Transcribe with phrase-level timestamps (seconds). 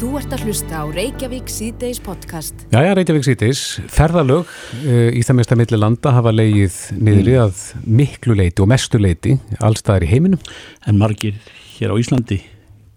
[0.00, 2.62] Þú ert að hlusta á Reykjavík síðdeis podcast.
[2.72, 3.60] Jæja, Reykjavík síðdeis,
[3.92, 7.42] ferðalög uh, í það mesta milli landa hafa leigið niðri Mm.
[7.44, 10.40] að miklu leiti og mestu leiti allstaðar í heiminum.
[10.88, 11.36] en margir
[11.76, 12.40] hér á Íslandi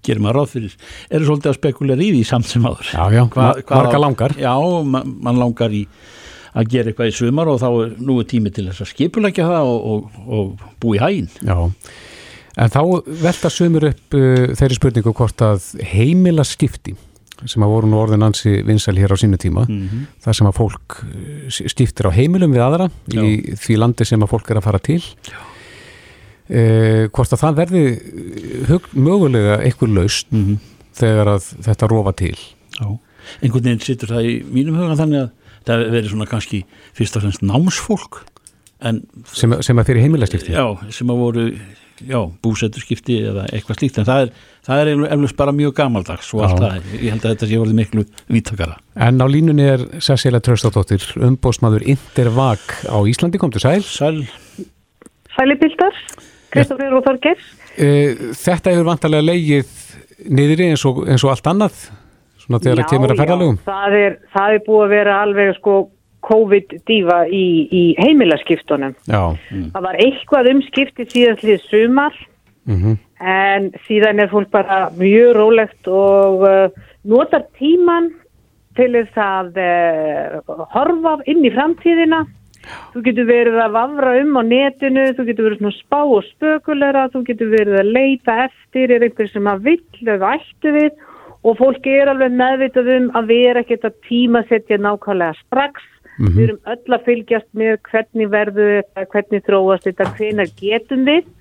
[0.04, 0.74] gerir maður ráð fyrir,
[1.12, 4.32] eru svolítið að spekulera í því samt sem áður Já, já, Hva- hvað marga langar.
[4.40, 5.86] Já, ma mann langar í
[6.56, 9.70] að gera eitthvað í sumar og þá er nú tími til þess að skipulegja það
[9.70, 11.56] og, og, og búi í hægin Já,
[12.58, 12.82] en þá
[13.24, 16.96] velta sömur upp uh, þeirri spurningu hvort að heimila skipti
[17.50, 20.04] sem að voru nú orðin ansi vinsæl hér á sínu tíma, Mhm.
[20.24, 24.30] það sem að fólk uh, skiptir á heimilum við aðra í því landi sem að
[24.32, 25.02] fólk er að fara til.
[26.44, 30.58] Uh, hvort að það verði uh, hug, mögulega einhver laust Mhm.
[30.94, 32.36] þegar að þetta rofa til.
[32.80, 32.88] Já,
[33.42, 35.30] einhvern veginn situr það í mínum huga þannig að
[35.66, 36.60] það verið svona kannski
[36.94, 38.20] fyrst og fremst námsfólk
[39.34, 40.52] sem, sem að fyrir heimilaskipti.
[40.52, 41.46] já, sem að voru
[42.02, 44.32] já, búsetturskipti eða eitthvað slíkt en það er,
[44.66, 46.66] það er eflust bara mjög gamaldags og allt Já.
[46.66, 48.78] það, ég held að þetta sé vorið miklu vítakara.
[49.08, 53.82] En á línunni er Cecilia Tröstadóttir, umbósmaður Intervag á Íslandi, komdu sæl.
[53.86, 54.24] Sæl,
[55.38, 55.96] Sælipildar,
[56.54, 57.46] Kristoffer og Þorgers.
[57.82, 59.72] Eh, Þetta hefur vantarlega leigið
[60.30, 61.80] niðri eins og, eins og allt annað,
[62.44, 63.58] svona þegar það kemur að ferðalögum.
[63.66, 65.74] það er, það er búið að vera alveg sko
[66.24, 68.94] COVID-dífa í, í heimilaskiptunum.
[69.10, 72.16] Já, Það var eitthvað um skipti síðanslið sumar
[72.64, 78.12] mm en síðan er fólk bara mjög rólegt og uh, notar tíman
[78.78, 82.24] til þess að uh, horfa inn í framtíðina.
[82.94, 87.10] Þú getur verið að vafra um á netinu, þú getur verið svona spá og spökulera,
[87.12, 91.02] þú getur verið að leita eftir, er einhver sem að vill eða ættu við
[91.44, 95.84] og fólk er alveg meðvitað um að vera ekkert að tímasetja nákvæmlega strax.
[96.18, 101.32] Við erum öll að fylgjast með hvernig verður þetta, hvernig þróast þetta, hvenar getum við?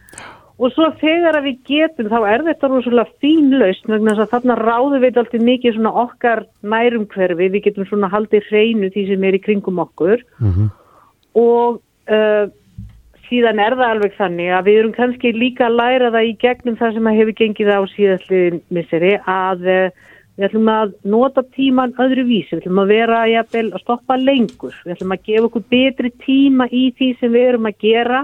[0.63, 4.33] Og svo þegar að við getum þá er þetta rosalega fín lausn vegna þess að
[4.35, 9.07] þarna ráðum við alltaf mikið svona okkar nærum hverfi, við getum svona haldið hreinu því
[9.09, 10.23] sem er í kringum okkur.
[11.41, 11.81] Og
[12.13, 12.45] uh,
[13.29, 16.79] síðan er það alveg þannig að við erum kannski líka að læra það í gegnum
[16.81, 21.93] það sem að hefur gengið á síðastliðin misseri að uh, við ætlum að nota tíman
[22.01, 25.67] öðru vísi, við ætlum að vera jafnvel, að stoppa lengur, við ætlum að gefa okkur
[25.75, 28.23] betri tíma í því sem við erum að gera.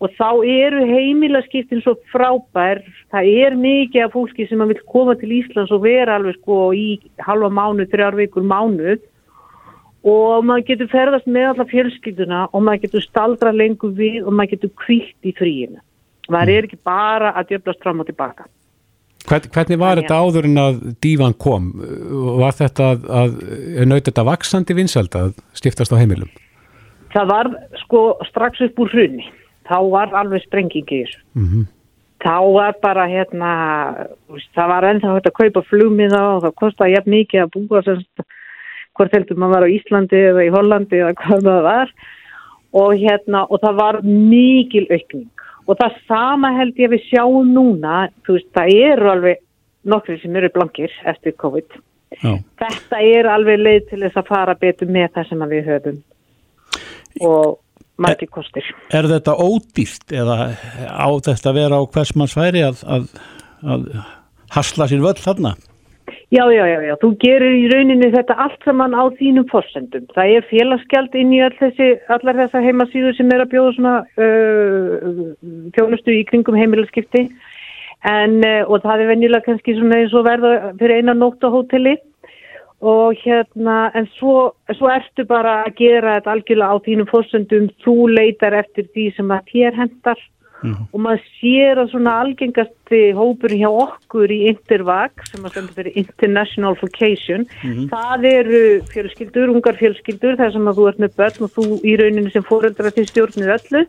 [0.00, 2.80] Og þá eru heimilaskiptin svo frábær,
[3.12, 6.86] það er mikið af fólki sem vil koma til Íslands og vera alveg sko í
[7.20, 9.02] halva mánu, þrjár vikur mánuð.
[10.00, 14.54] Og maður getur ferðast með alla fjölskylduna og maður getur staldra lengur við og maður
[14.54, 15.84] getur kvilt í fríinu.
[16.30, 18.48] Það er ekki bara að djöflast fram og tilbaka.
[19.28, 21.72] Hvern, hvernig var þetta áður en að dívan kom?
[22.40, 23.34] Var þetta að, að
[23.90, 26.30] naut þetta vaksandi vinsæld að stiftast á heimilum?
[27.12, 27.50] Það var
[27.82, 28.00] sko
[28.30, 29.26] strax upp úr hrunni.
[29.70, 31.22] Þá var alveg sprenging í þessu.
[31.38, 31.68] Mm
[32.20, 33.50] Þá var bara hérna,
[34.52, 38.24] það var ennþá hægt að kaupa flugmiða og það kostaði jafn mikið að búa semst,
[38.98, 41.94] hvort heldur maður var á Íslandi eða í Hollandi eða hvað það var
[42.80, 47.54] og hérna, og það var mikil aukning og það sama held ég að við sjáum
[47.54, 49.40] núna, þú veist, það eru alveg
[49.90, 51.80] nokkri sem eru blankir eftir COVID.
[52.20, 56.00] já, Þetta er alveg leið til þess að fara betur með það sem við höfum
[57.26, 57.58] og
[58.00, 58.66] margir kostir.
[58.92, 60.52] er þetta ódýrt eða
[60.88, 63.08] á þetta að vera á hvers manns færi að, að,
[63.64, 63.88] að
[64.56, 65.54] hasla sér völl þarna?
[66.30, 70.04] Já, já, já, já, þú gerir í rauninni þetta allt saman á þínum forsendum.
[70.14, 73.94] Það er félagsgjald inn í all þessi, allar þessa heimasíður sem er að bjóða svona
[74.14, 75.16] uh,
[75.74, 77.24] þjónustu í kringum heimilaskipti.
[78.06, 81.50] En, uh, og það er venjulega kannski svona eins og verða fyrir eina nótt á
[81.50, 81.96] hóteli.
[82.78, 87.96] Og hérna, en svo, svo ertu bara að gera þetta algjörlega á þínum forsendum, þú
[88.14, 90.22] leitar eftir því sem að þér hendar
[90.62, 95.98] og maður sér að svona algengasti hópur hjá okkur í Intervag sem að stendur fyrir
[96.02, 97.46] International Vocation
[97.90, 98.62] það eru
[98.92, 102.46] fjölskyldur, ungar fjölskyldur þar sem að þú ert með börn og þú í rauninni sem
[102.46, 103.84] fóreldra til stjórnir öllu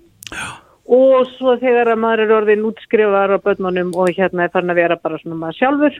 [0.89, 4.81] og svo þegar að maður er orðin útskrifaðar á börnunum og hérna er farin að
[4.81, 5.99] vera bara svona maður sjálfur.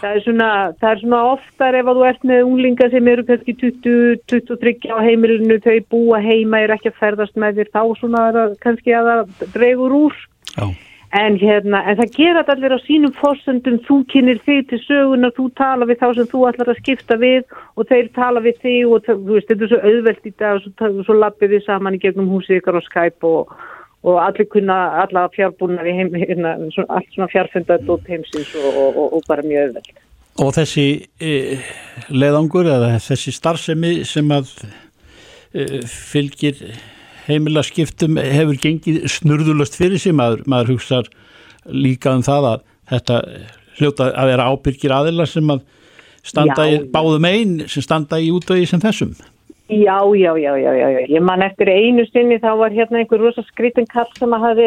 [0.00, 0.48] Það er svona,
[0.80, 4.98] það er svona oftar ef að þú ert með unglinga sem eru kannski 20-23 á
[5.04, 8.96] heimilinu þau búa heima, eru ekki að ferðast með þér þá svona er það kannski
[8.96, 10.18] að það dregur úr.
[10.54, 10.66] Já,
[11.14, 15.30] En, hérna, en það gera þetta allir á sínum fórsöndum, þú kynir þig til sögunar,
[15.36, 17.44] þú tala við þá sem þú ætlar að skipta við
[17.78, 20.64] og þeir tala við þig og þú veist, þetta er svo auðvelt í dag og
[20.64, 21.54] svo, svo lappið
[24.04, 28.80] og allir kunna, alla fjárbúnar í heim, hérna, svo, allt svona fjárfundað og heimsins og,
[28.84, 30.02] og, og, bara mjög auðvelt.
[30.44, 30.86] og þessi
[31.22, 31.32] e,
[32.12, 34.50] leiðangur eða þessi starfsemi sem að
[35.54, 36.60] e, fylgir
[37.28, 41.08] heimilaskiptum hefur gengið snurðulöst fyrir sig, maður, maður hugsar
[41.64, 43.20] líka um það að þetta
[43.78, 45.62] hljóta að vera ábyrgir aðila sem að
[46.24, 49.14] standa Já, í báðum einn sem standa í útvegi sem þessum.
[49.68, 51.00] Já, já, já, já, já.
[51.08, 54.66] Ég man eftir einu sinni þá var hérna einhver rosa skrítin kall sem að hafi,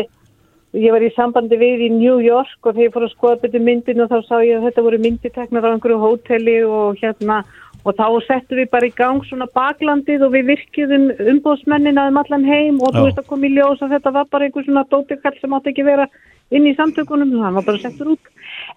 [0.74, 3.62] ég var í sambandi við í New York og þegar ég fór að skoða betur
[3.62, 7.44] myndin og þá sá ég að þetta voru mynditeknar á einhverju hóteli og hérna
[7.86, 12.48] og þá settum við bara í gang svona baklandið og við virkjuðum umbóðsmennina um allan
[12.48, 15.38] heim og þú veist að kom í ljós að þetta var bara einhver svona dótikall
[15.38, 16.10] sem átti ekki vera
[16.52, 18.30] inn í samtökunum, hann var bara settur út.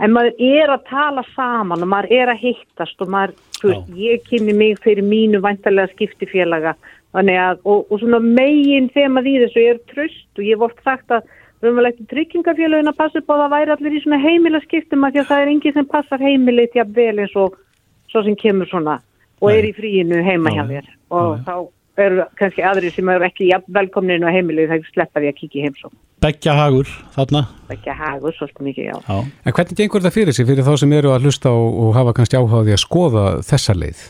[0.03, 3.35] En maður er að tala saman og maður er að hittast og maður,
[3.65, 6.77] veist, ég kynni mig fyrir mínu væntalega skiptifélaga
[7.13, 11.11] að, og, og svona megin þema því þessu er tröst og ég hef oft sagt
[11.11, 11.27] að
[11.61, 15.13] raunverulegt tryggingafélagin að passa upp á að það væri allir í svona heimila skiptum að
[15.13, 17.59] því að það er enginn sem passar heimilið til að vel eins og
[18.11, 18.97] svo sem kemur svona
[19.41, 20.89] og er í fríinu heima hjá þér.
[21.17, 21.55] Og þá
[22.05, 25.61] eru kannski aðrir sem eru ekki jafn velkomninu á heimilið þegar sleppa því að kíkja
[25.61, 27.47] í heimsó Beggja hagur þarna.
[27.73, 28.97] að hagur svolítið mikið, já.
[29.09, 29.19] Já.
[29.47, 32.13] En hvernig gengur þetta fyrir sig fyrir þá sem eru að hlusta og, og hafa
[32.19, 34.03] kannski áhugaði að skoða þessa leið?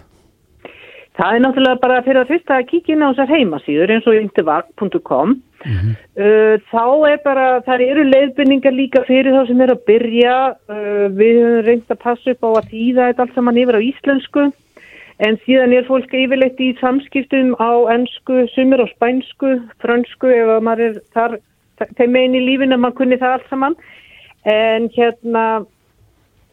[1.20, 4.18] Það er náttúrulega bara fyrir að fyrsta að kíkja inn á þessar heimasíður eins og
[4.18, 10.36] intervag.com uh, þá er bara, það eru leiðbynningar líka fyrir þá sem eru að byrja
[10.50, 13.86] uh, við höfum reynd að passa upp á að þýða þetta allt saman yfir á
[13.86, 14.48] íslensku
[15.20, 20.64] en síðan er fólk yfirleitt í samskiptum á ennsku, sumir á spænsku, frönsku ef að
[20.64, 21.36] maður er þar
[21.98, 23.76] þeim megin í lífinu að maður kunni það allt saman
[24.48, 25.44] en hérna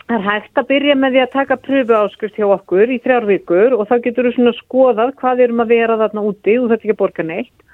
[0.08, 3.76] er hægt að byrja með því að taka pröfu áskrift hjá okkur í þrjár vikur
[3.76, 6.96] og þá getur þú svona skoðað hvað erum að vera þarna úti og þetta ekki
[6.96, 7.67] að borga neitt.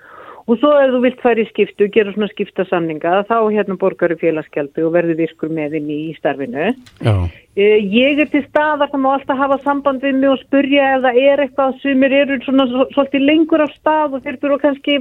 [0.43, 4.83] Og svo ef þú vilt færi skiptu, gera svona skiptasamninga, þá hérna borgar þú félagsgjaldi
[4.83, 6.73] og verður virkur með inn í starfinu.
[6.99, 7.13] Já.
[7.55, 11.03] Uh, ég er til staðar, það má alltaf hafa samband við mig og spurja ef
[11.05, 14.97] það er eitthvað sem eru svona svo- svolítið lengur á stað og þeir þurfa kannski,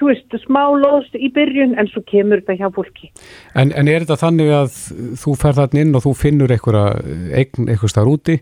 [0.00, 3.10] þú veist, smá lóst í byrjun en svo kemur þetta hjá fólki.
[3.54, 4.78] En, en er þetta þannig að
[5.22, 6.86] þú fer þarna inn og þú finnur einhverja
[7.36, 8.40] eign eitthvað starf úti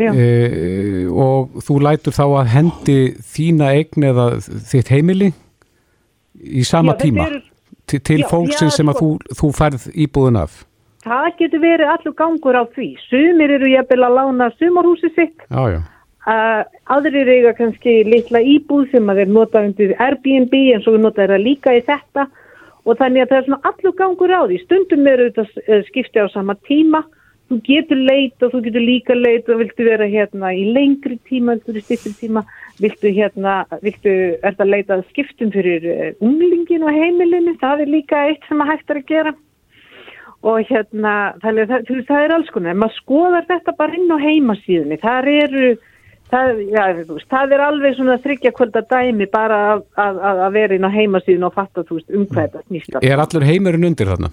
[0.00, 5.30] e, og þú lætur þá að hendi þína eign eða þitt heimili
[6.42, 7.42] í sama Já, tíma eru-
[7.86, 9.06] til, til já, sem að sko.
[9.06, 10.64] þú, þú færð íbúðun af.
[11.04, 12.88] Það getur verið allur gangur á því.
[13.08, 15.80] Sumir eru jafnvel að lána sumarhúsi sitt Já, já.
[16.28, 21.22] Uh, aðrir eiga kannski litla íbúð sem að þeir nota undir Airbnb en svo nota
[21.22, 22.26] þeir það líka í þetta
[22.84, 26.28] og þannig að það er svona allur gangur á því stundum eru þetta skipti á
[26.28, 27.00] sama tíma
[27.50, 31.58] þú getur leit og þú getur líka leit og viltu vera hérna í lengri tíma,
[31.58, 32.44] viltu í styrtri tíma.
[32.80, 38.24] Viltu hérna, viltu er það leitað skiptum fyrir uh, unglingin og heimilinu, það er líka
[38.30, 39.34] eitt sem að hægt er að gera.
[40.40, 44.18] Og hérna, það, þú veist, það er alls konar, maður skoðar þetta bara inn á
[44.22, 45.72] heimasíðunni, þar eru
[46.30, 50.78] það, já, veist, það er alveg svona þryggja kvölda dæmi bara að, að, að vera
[50.78, 53.02] inn á heimasíðun og fatta, þú veist, um hvað þetta snýst.
[53.02, 54.32] Er allur heimurinn undir þarna?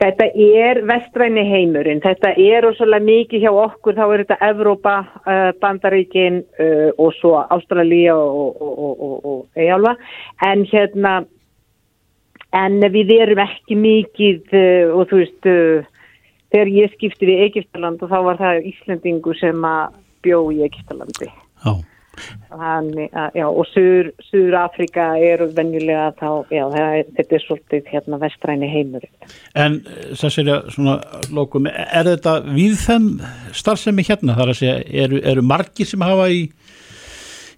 [0.00, 4.94] Þetta er vestræni heimurinn, þetta er ósvöldlega mikið hjá okkur, þá er þetta Evrópa,
[5.26, 9.92] uh, Bandaríkin uh, og svo Ástralía og, og, og, og, Eyjálfa,
[10.48, 11.14] en hérna,
[12.56, 15.52] en við erum ekki mikið uh, og þú veist,
[16.50, 21.28] þegar ég skipti við Egiptaland og þá var það Íslandingu sem að bjó í Egiptalandi.
[21.60, 21.76] Já.
[22.50, 28.18] Þannig, að, já, og Suður Afrika eru venjulega þá, já, er, þetta er svolítið hérna
[28.20, 29.12] vestræni heimurinn.
[29.54, 29.78] En
[30.18, 30.96] þessari svona
[31.34, 33.06] lókum, er þetta viðfem
[33.56, 34.34] starfsemi hérna?
[34.38, 34.74] Það er að segja,
[35.04, 36.42] eru, eru margir sem hafa í,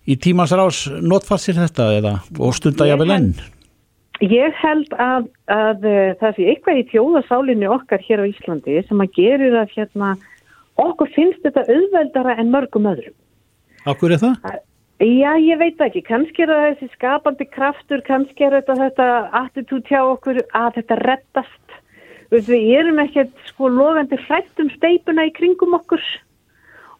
[0.04, 3.34] í tímans rás notfast sér þetta eða og stunda Ég jafnvel enn?
[4.22, 9.02] Ég held að, að uh, það sé eitthvað í þjóðasálinni okkar hér á Íslandi sem
[9.02, 10.12] að gerir að hérna,
[10.78, 13.16] okkur finnst þetta auðveldara en mörgum öðrum.
[13.88, 14.60] Akkur er það?
[15.02, 16.04] Já, ég veit ekki.
[16.06, 19.06] Kannski er það þessi skapandi kraftur, kannski er þetta þetta
[19.40, 21.78] attitút hjá okkur að þetta rettast.
[22.32, 26.00] Við erum ekkert sko logandi hrætt um steipuna í kringum okkur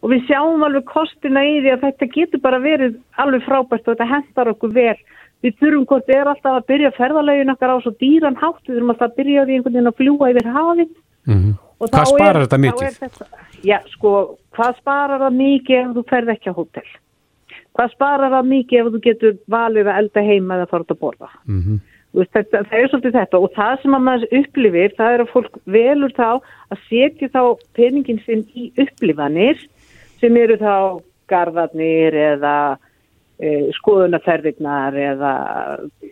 [0.03, 3.95] og við sjáum alveg kostina í því að þetta getur bara verið alveg frábært og
[3.95, 4.99] þetta hendar okkur vel.
[5.43, 8.77] Við þurfum hvort við erum alltaf að byrja ferðalegin okkar á svo dýran hátt, við
[8.77, 10.97] þurfum alltaf að byrja því einhvern veginn að fljúa yfir hafið.
[11.31, 12.99] Mm Og Hvað sparar er- þetta mikið?
[12.99, 13.27] Þetta,
[13.65, 14.13] já, sko,
[14.57, 16.91] hvað sparar það mikið ef þú ferð ekki á hótel?
[17.73, 21.01] Hvað sparar það mikið ef þú getur valið að elda heima eða fara út að
[21.01, 21.31] borða?
[21.49, 21.81] -hmm.
[22.13, 25.21] Þú Veist, þetta, það er svolítið þetta og það sem að maður upplifir, það er
[25.23, 26.31] að fólk velur þá
[26.69, 29.57] að setja þá peningin sinn í upplifanir
[30.21, 31.01] sem eru þá
[31.33, 32.77] garðarnir eða
[33.79, 35.33] skoðunarferðirnar eða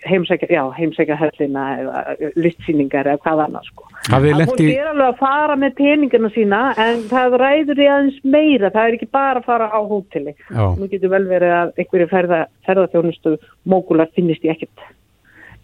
[0.08, 3.88] heimsækja, höllina eða lystsýningar eða hvað annað sko.
[4.10, 7.82] Hafið Að lent fólk í, er alveg að fara með peningina sína en það ræður
[7.82, 10.36] í aðeins meira, það er ekki bara að fara á hóteli.
[10.50, 13.36] Nú getur vel verið að einhverju ferða, ferðarþjónustu
[13.70, 14.88] mógular finnist ég ekkert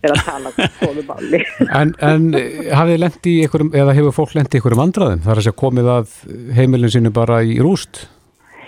[0.06, 1.40] er að tala góðu máli.
[1.66, 2.28] En, en
[2.76, 5.25] hafið lendi í einhverjum, eða hefur fólk lendi í einhverjum vandraðum?
[5.25, 6.18] Það er að segja komið að
[6.58, 8.04] heimilin sinu bara í rúst?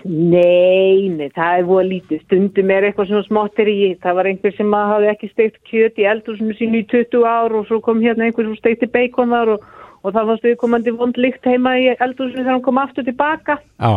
[0.05, 2.23] Nei, nei, það er voða lítið.
[2.27, 3.79] Stundum er eitthvað svona smáttir í.
[4.03, 7.59] Það var einhver sem að hafi ekki steikt kjöt í eldhúsinu sínu í 20 ár
[7.59, 9.67] og svo kom hérna einhver sem steikti bacon þar og,
[10.07, 13.59] og það fannst viðkomandi vond líkt heima í eldhúsinu þegar hann kom aftur tilbaka.
[13.83, 13.93] Já,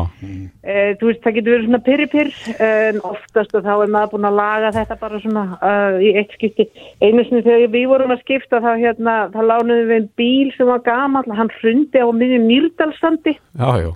[0.62, 2.27] Eh, þú veist, það getur verið svona pyrri-pyrr
[2.65, 6.36] en oftast og þá er maður búin að laga þetta bara svona uh, í eitt
[6.38, 6.67] skipti.
[7.01, 10.70] Einu sinni þegar við vorum að skipta þá hérna, þá lánuðum við einn bíl sem
[10.70, 13.34] var gamall, hann hrundi á miðjum Mýrdalsandi.
[13.81, 13.89] já,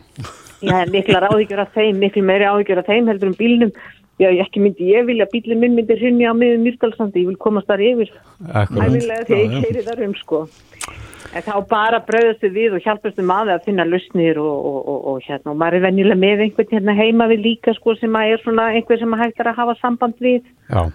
[0.61, 0.69] já.
[0.69, 3.71] Ég hef mikla áhyggjur af þeim, miklu meiri áhyggjur af þeim heldur um bílnum.
[4.15, 7.67] Já, ekki myndi ég vilja, bílinn minn myndi hrunni á miðjum Mýrdalsandi, ég vil komast
[7.67, 8.13] þar yfir.
[8.47, 10.45] Ævilega því ég keiri þar um sko.
[11.35, 14.99] En þá bara bröðast við við og hjálpastu maður að finna lausnir og, og, og,
[15.11, 18.35] og hérna og maður er venjulega með einhvern hérna heima við líka sko sem að
[18.35, 20.85] er svona einhver sem að hægt er að hafa samband við Já,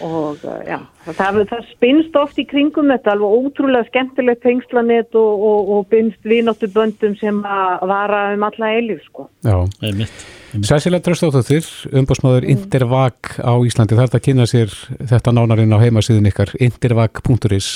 [0.00, 5.46] og uh, já, það, það spinnst oft í kringum þetta alveg ótrúlega skemmtilegt tengslanett og,
[5.48, 9.28] og, og binnst vináttu böndum sem að vara um alla eilif sko.
[9.44, 9.58] já.
[9.82, 11.64] einmitt Sæsilega Dröstóttir,
[11.96, 14.74] umbásmaður Intervag á Íslandi, það er að kynna sér
[15.08, 17.72] þetta nánarinn á heimasíðun ykkar intervag.is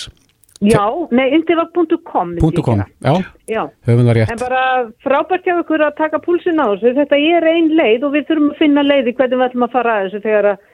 [0.60, 3.12] Já, nei, indivag.com .com, já,
[3.44, 4.62] Já, höfum það en rétt bara
[5.04, 8.48] frábært hjá ykkur að taka púlsinn á þessu, þetta er ein leið og við þurfum
[8.54, 10.64] að finna leiði hvernig við ætlum að fara að þessu þegar að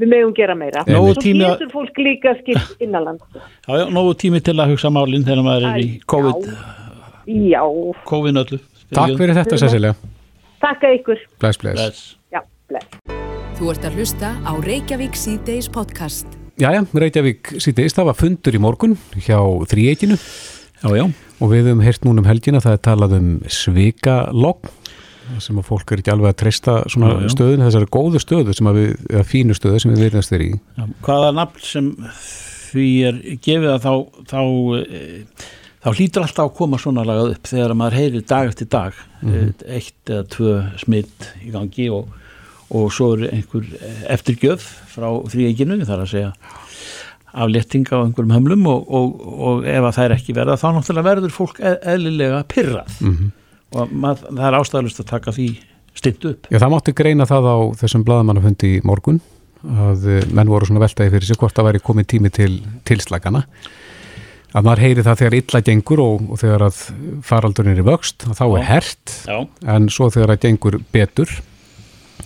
[0.00, 0.82] við megum gera meira.
[0.88, 3.20] Nógu Svo tími að- getur fólk líka skipt innanland.
[3.68, 6.50] Já, já, nógu tími til að hugsa málinn þegar maður er í COVID,
[7.50, 7.62] Já,
[8.08, 8.58] COVID öllu
[8.90, 9.94] Takk fyrir þetta Sæsilega,
[10.60, 11.18] takka ykkur.
[11.38, 12.16] bless bless Bless.
[12.32, 12.88] Já, bless.
[13.60, 16.26] Þú ert að hlusta á Reykjavík C-Days podcast.
[16.58, 19.38] Jæja, Reykjavík síðdeist, það var fundur í morgun hjá
[19.70, 20.16] þríeikinu
[20.80, 21.04] Já, já,
[21.40, 24.70] og við höfum heyrt núna um helgina það er talað um svikalogn
[25.44, 27.30] sem að fólk er ekki alveg að treysta svona Já, já.
[27.36, 30.50] stöðun, þessari góðu stöðu sem að við, eða fínu stöðu sem við verðast þér í
[30.52, 30.84] já.
[31.06, 31.90] Hvaða nafn sem
[32.70, 33.92] því er gefið að þá
[34.30, 34.40] þá,
[34.78, 35.02] e,
[35.82, 39.52] þá hlýtur alltaf að koma svona lagað upp þegar maður heyrir dag eftir dag mm
[39.70, 42.08] eitt eða tvö smitt í gangi og,
[42.74, 43.66] og svo er einhver
[44.10, 46.30] eftirgjöf frá þrýeginu þar að segja
[47.30, 49.10] aflétting á einhverjum hömlum og, og,
[49.50, 52.96] og ef að það er ekki verða þá náttúrulega verður fólk e- eðlilega pyrrað
[53.74, 55.48] og mað, það er ástæðalust að taka því
[56.00, 56.48] stitt upp.
[56.50, 59.20] Já, það mátti greina það á þessum bladamannafundi í morgun
[59.60, 62.52] að eh, menn voru svona veltaði fyrir sig hvort það væri komið tími til
[62.88, 63.44] tilslagana
[64.56, 66.80] að maður heyri það þegar illa gengur og, og þegar að
[67.26, 69.14] faraldurinn er í vöxt að þá er hert.
[69.28, 69.38] Já,
[69.76, 71.36] en svo þegar að gengur betur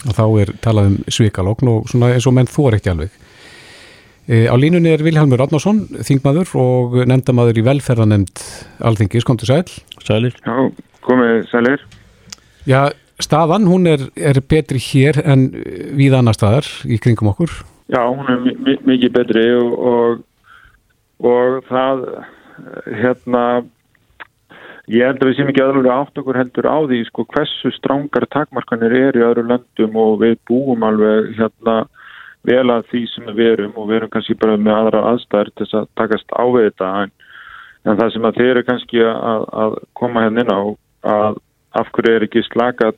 [0.04, 3.20] og þá er talað um svikalogn og svona eins og menn þór ekki alveg.
[4.24, 8.44] E, á línunni er Vilhelmur Átnarsson þingmaður og nefndamaður í velferðanemnd
[8.88, 9.64] Alþingis, kom til sæl.
[10.04, 10.36] Sælir.
[10.40, 10.72] Já,
[11.06, 11.84] komið sælir.
[12.68, 12.80] Já,
[13.23, 15.49] staðan hún er, er betri hér en
[15.99, 17.52] við annar staðar í kringum okkur
[17.92, 20.23] Já, hún er mi- mi- mikið betri og, og,
[21.20, 23.42] og það, eh, hérna,
[24.88, 28.25] ég held að við séum ekki aðlulega átt okkur heldur á því, sko, hversu strángar
[28.32, 31.76] takmarkanir eru í öðru löndum og við búum alveg, hérna,
[32.44, 35.66] vel að því sem við erum og við erum kannski bara með aðra aðstæður til
[35.66, 37.12] þess að takast á við þetta en,
[37.84, 40.61] en það sem að þeir eru kannski að, að koma hérna inn á
[41.04, 41.40] að
[41.75, 42.94] af hverju er ekki slakað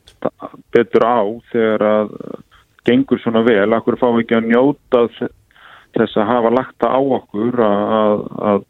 [0.75, 1.21] betur á
[1.53, 2.13] þegar að
[2.87, 5.03] gengur svona vel, af hverju fáum við ekki að njóta
[5.97, 8.67] þess að hafa lagt það á okkur að, að, að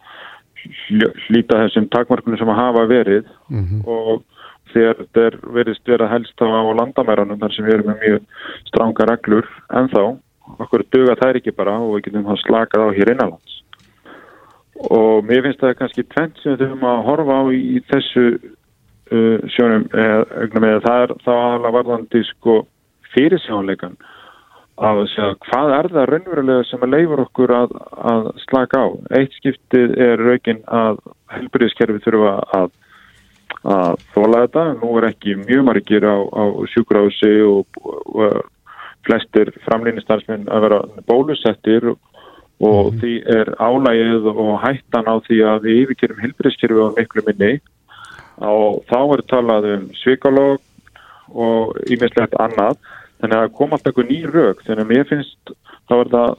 [1.27, 3.29] hlýta þessum takmarkunum sem að hafa verið?
[3.87, 4.23] Og
[4.73, 6.47] þegar þetta er verið vera helst á
[6.81, 8.23] landamæranum þar sem við erum með mjög
[8.71, 10.03] stranga reglur en þá,
[10.63, 13.55] okkur duga þær ekki bara og við getum það slakað á hér innanlands?
[14.93, 18.27] Og mér finnst það kannski tvent sem við þurfum að horfa á í þessu
[19.13, 22.61] uh, sjónum eða það er þá aðalega varðandi sko
[23.15, 23.97] fyrirsjónleikan
[24.77, 27.77] að segja hvað er það raunverulega sem að leifur okkur að,
[28.13, 28.87] að slaka á.
[29.17, 30.99] Eitt skiptið er raukinn að
[31.33, 32.67] helbriðiskerfi þurfa að,
[33.77, 34.67] að þóla þetta.
[34.83, 36.45] Nú er ekki mjög margir á, á
[36.75, 38.43] sjúkrási og, og
[39.07, 41.99] flestir framlýnistansminn að vera bólusettir og,
[42.61, 47.55] og því er álægið og hættan á því að við yfirkerum helbriðiskerfi á miklu minni
[48.45, 50.61] og þá er talað um svikalog
[51.33, 52.79] og ímislegt annað.
[53.21, 55.53] Þannig að það kom alltaf einhver ný rauk þannig að mér finnst
[55.95, 56.33] er það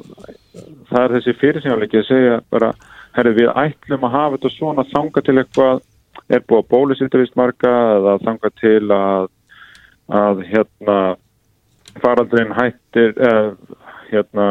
[0.90, 2.74] það er þessi fyrirsjónleiki að segja bara,
[3.18, 5.82] herri við ætlum að hafa þetta svona þanga til eitthvað
[6.34, 9.28] er búið að bólusitturist marga eða þanga til að
[10.08, 10.98] að hérna
[12.00, 13.56] faraldurinn hættir eða
[14.12, 14.48] hérna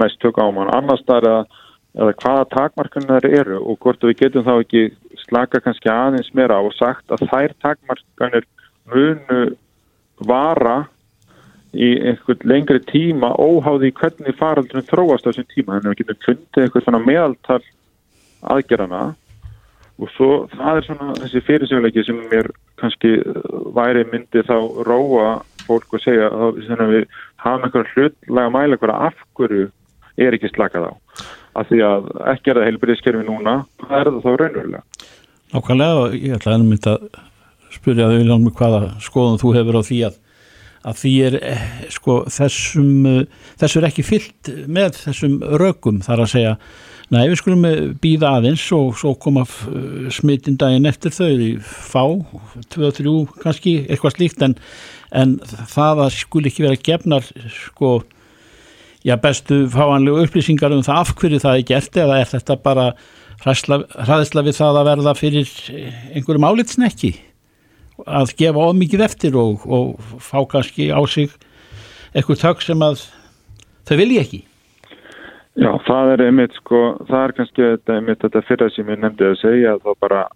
[0.00, 1.44] næst tök á mann annars þar eða,
[1.96, 4.82] eða hvaða takmarkanar eru og hvort við getum þá ekki
[5.24, 8.46] slaka kannski aðeins meira og sagt að þær takmarkanir
[8.92, 9.40] munu
[10.28, 10.76] vara
[11.76, 15.76] í einhvern lengri tíma óháði hvernig faraldurinn þróast á þessum tíma.
[15.76, 17.62] Þannig að við getum fundið eitthvað svona meðaltal
[18.54, 19.02] aðgerana
[19.96, 22.50] og svo það er svona þessi fyrirsjóðleiki sem mér
[22.80, 23.14] kannski
[23.76, 24.56] væri myndi þá
[24.88, 25.30] róa
[25.66, 27.08] fólk og segja að við
[27.40, 29.70] hafum einhverja hlutlega mæla einhverja afhverju
[30.20, 30.92] er ekki slakað á
[31.60, 34.84] af því að ekki er það heilbyrðiskerfi núna hvað er það þá raunverulega?
[35.54, 37.08] Nákvæmlega og ég ætla að mynda að
[37.76, 40.18] spyrja þau um hvaða skoðum þú hefur á því að,
[40.90, 41.38] að því er
[41.94, 42.92] sko þessum
[43.60, 46.58] þessu er ekki fyllt með þessum rökum þar að segja
[47.06, 47.66] Nei, við skulum
[48.02, 49.44] býða aðeins og svo koma
[50.10, 52.02] smittin daginn eftir þau í fá,
[52.74, 53.12] 2-3
[53.44, 54.56] kannski, eitthvað slíkt en,
[55.14, 55.36] en
[55.70, 57.28] það að skul ekki vera gefnar
[57.60, 58.00] sko,
[59.06, 62.86] já bestu fáanlegu upplýsingar um það af hverju það er gert eða er þetta bara
[63.44, 65.52] hraðisla við það að verða fyrir
[66.16, 67.12] einhverjum álitsnekki
[68.04, 71.30] að gefa ómikið eftir og, og fá kannski á sig
[72.16, 73.06] eitthvað tök sem að
[73.86, 74.42] þau vilja ekki.
[75.56, 79.38] Já, það er einmitt sko, það er kannski einmitt þetta fyrra sem ég nefndi að
[79.40, 80.26] segja þá bara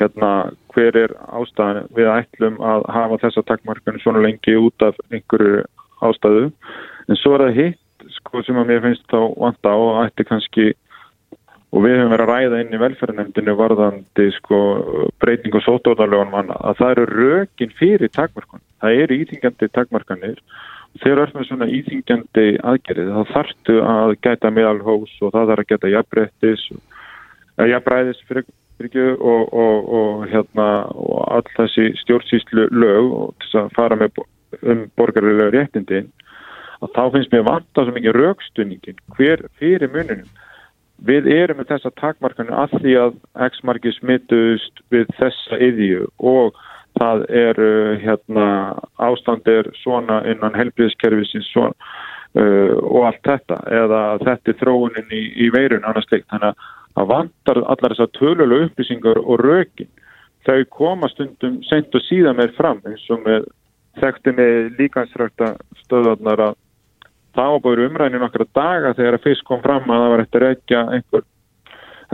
[0.00, 0.30] hérna
[0.72, 5.62] hver er ástæðan við ætlum að hafa þessa takkmarkanu svona lengi út af einhverju
[6.04, 6.48] ástæðu
[7.08, 7.83] en svo er það hitt
[8.18, 10.66] sko sem að mér finnst þá vanta og ætti kannski
[11.74, 14.60] og við höfum verið að ræða inn í velferðarnemndinu varðandi sko
[15.22, 20.42] breyting og sótóðarlegunum að það eru rökin fyrir takkmarkan, það eru íþingjandi takkmarkanir
[21.02, 25.64] þegar þú ert með svona íþingjandi aðgerið þá þartu að gæta meðalhós og það þarf
[25.64, 26.68] að gæta jafnbrettis
[27.72, 28.46] jafnbræðis fyrir
[29.18, 34.22] og, og, og hérna og all þessi stjórnsýslu lög og þess að fara með
[34.62, 36.10] um borgarlega réttindin
[36.84, 40.30] að þá finnst mér vant að svo mikið raukstuningin hver fyrir mununum
[41.04, 46.54] við erum með þessa takmarkanu að því að x-marki smittuðust við þessa yðju og
[47.00, 47.60] það er
[48.04, 48.46] hérna
[49.02, 51.74] ástand er svona innan helbriðskerfisins svona
[52.38, 53.58] uh, og allt þetta.
[53.82, 56.64] Eða þetta er þróunin í, í veirun annars leikt þannig
[56.94, 59.90] að vantar allar þessar tölulega upplýsingar og rökin.
[60.46, 63.48] Þau koma stundum sent og síðan með fram eins og með
[63.98, 66.60] þekkti með líkansrækta stöðarnar að
[67.34, 70.48] það var búin umræðinu nokkra daga þegar að fyrst kom fram að það var eftir
[70.50, 71.24] ekki einhver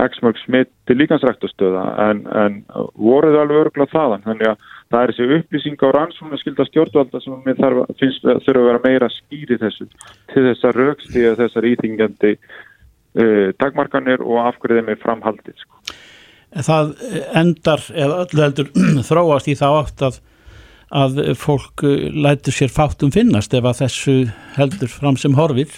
[0.01, 2.59] X-mörg smitt til líkansræktastöða en, en
[2.95, 7.43] voruð alveg örgulega þaðan þannig að það er þessi upplýsing á rannsóna skilda stjórnvalda sem
[7.45, 9.89] mér þarf, finnst þurfa að vera meira skýri þessu
[10.33, 15.99] til þessar raukstíða þessar íþingjandi uh, takmarkanir og afhverjum með framhaldi sko.
[16.51, 16.95] Það
[17.39, 18.73] endar eða öllu heldur
[19.11, 20.21] þróast í þá átt að
[20.91, 24.17] að fólk lætur sér fátum finnast ef að þessu
[24.57, 25.71] heldur fram sem horfir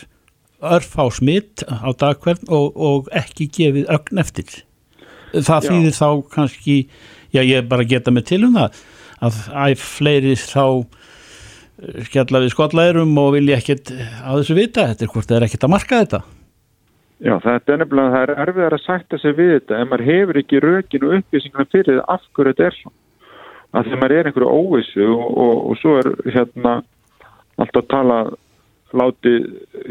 [0.62, 4.62] örfá smitt á dagkvern og, og ekki gefið ögn eftir.
[5.32, 6.76] Það þýðir þá kannski,
[7.32, 8.82] já ég bara geta mig til um það,
[9.24, 15.06] að æf fleiri þá eh, skjalla við skollæðurum og vilja ekkert á þessu vita, þetta
[15.06, 16.22] er hvort það er ekkert að marka þetta.
[17.22, 20.42] Já, þetta er nefnilega, það er erfiðar að sætta sig við þetta en maður hefur
[20.42, 22.98] ekki rökin og upplýsinguna fyrir af hverju þetta er svona.
[23.72, 26.78] Að þegar maður er einhverju óvissu og, og, og svo er hérna
[27.60, 28.18] alltaf tala
[28.92, 29.32] láti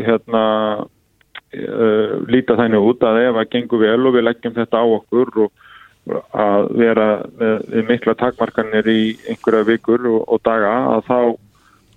[0.05, 0.43] hérna
[0.85, 5.33] uh, líta þannig út að ef að gengur vel og við leggjum þetta á okkur
[5.45, 5.67] og
[6.33, 11.19] að vera með mikla takmarkanir í einhverja vikur og, og daga að þá,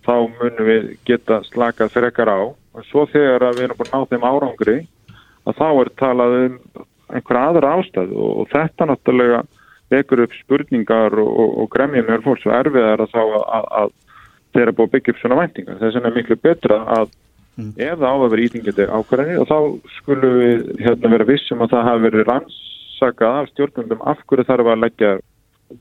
[0.04, 2.40] þá munum við geta slakað frekar á.
[2.74, 4.76] Og svo þegar við erum búin að ná þeim árangri
[5.44, 6.58] að þá er talað um
[7.14, 9.42] einhverja aðra ástæð og, og þetta náttúrulega
[9.94, 13.92] vekur upp spurningar og, og gremja mjög fólk svo erfiðar að þá að, að
[14.54, 15.78] þeir eru búin að byggja upp svona væntingar.
[15.80, 17.12] Þess vegna er miklu betra að
[17.58, 17.72] mm.
[17.74, 19.58] ef það á að vera íþingjandi ákvarðanir og þá
[19.98, 24.72] skulum við hérna vera vissum að það hafi verið rannsakað af stjórnundum af hverju þarf
[24.72, 25.12] að leggja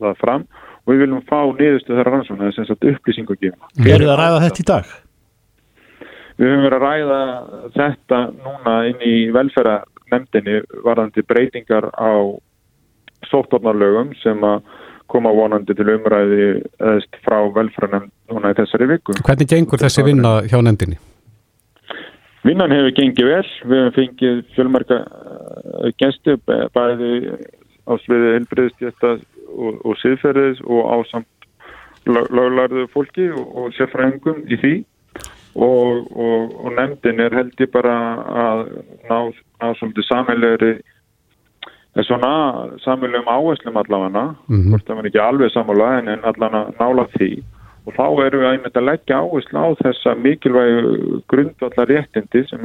[0.01, 0.45] það fram.
[0.83, 3.73] Og við viljum fá niðurstu þeirra rannsókn það er sem sagt upplýsing og gefa.
[3.77, 4.93] Við erum að ræða þetta í dag?
[6.33, 7.19] Við höfum verið að ræða
[7.75, 12.11] þetta núna inn í velferðarnemdini varðandi breytingar á
[13.29, 14.61] sóttornarlögum sem að
[15.11, 16.45] koma vonandi til umræði
[16.81, 19.15] eðst frá velfræðan núna í þessari viku.
[19.25, 20.99] Hvernig gengur þessi vinna hjá nefndinni?
[22.43, 27.11] Vinnan hefur gengið vel, við hefum fengið fjölmarka uh, gæstu bæði
[27.87, 29.13] á sviði helbriðstjætta
[29.53, 31.29] og, og siðferðis og á samt
[32.07, 34.73] löglarðu fólki og, og sérfræðingum í því
[35.55, 37.95] og, og nefndin er held ég bara
[38.43, 38.63] að
[39.07, 39.17] ná,
[39.61, 40.73] ná svolítið samheilegri
[42.01, 44.69] svona samilum áherslum allavega mm -hmm.
[44.69, 47.43] hvort það var ekki alveg samála en, en allavega nála því
[47.85, 52.63] og þá erum við einmitt að leggja áherslu á þessa mikilvægu grundvallar réttindi sem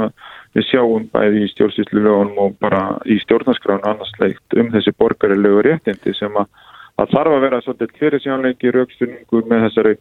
[0.54, 6.32] við sjáum bæði í stjórnsýslulegunum og bara í stjórnarskránu annarsleikt um þessi borgarilegu réttindi sem
[6.38, 6.46] að,
[7.02, 9.96] að þarf að vera svolítið fyrir sjánleiki raukstunningur með þessari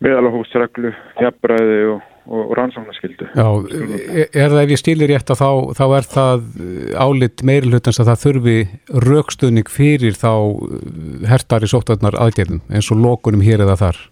[0.00, 3.26] meðalahúsreglu, jafnbræði og, og rannsóknarskildu.
[3.34, 6.44] Já, er, er það ef ég stilir rétt að þá, þá er það
[7.06, 8.56] álit meiri hlutans að það þurfi
[9.06, 10.32] raukstöðning fyrir þá
[11.30, 14.02] hertar í sóttarnar aðgerðum eins og lokunum hér eða þar?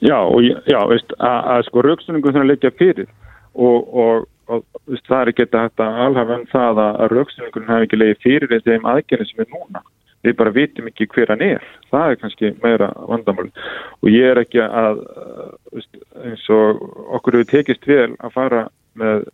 [0.00, 3.08] Já, og já, veist, að, að sko raukstöðningum þurfa að leggja fyrir
[3.54, 8.00] og, og, og veist, það er ekki þetta alhaf en það að raukstöðningun hafi ekki
[8.00, 9.84] legið fyrir þeim aðgerðin sem er núna
[10.26, 11.64] við bara vitum ekki hver hann er.
[11.90, 13.48] Það er kannski meira vandamál.
[14.02, 15.04] Og ég er ekki að
[16.26, 16.82] eins og
[17.18, 18.64] okkur hefur tekist vel að fara
[19.00, 19.28] með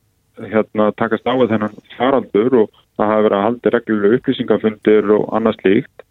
[0.51, 5.63] hérna takast á þennan faraldur og það hafa verið að halda reglulega upplýsingafundir og annars
[5.65, 6.05] líkt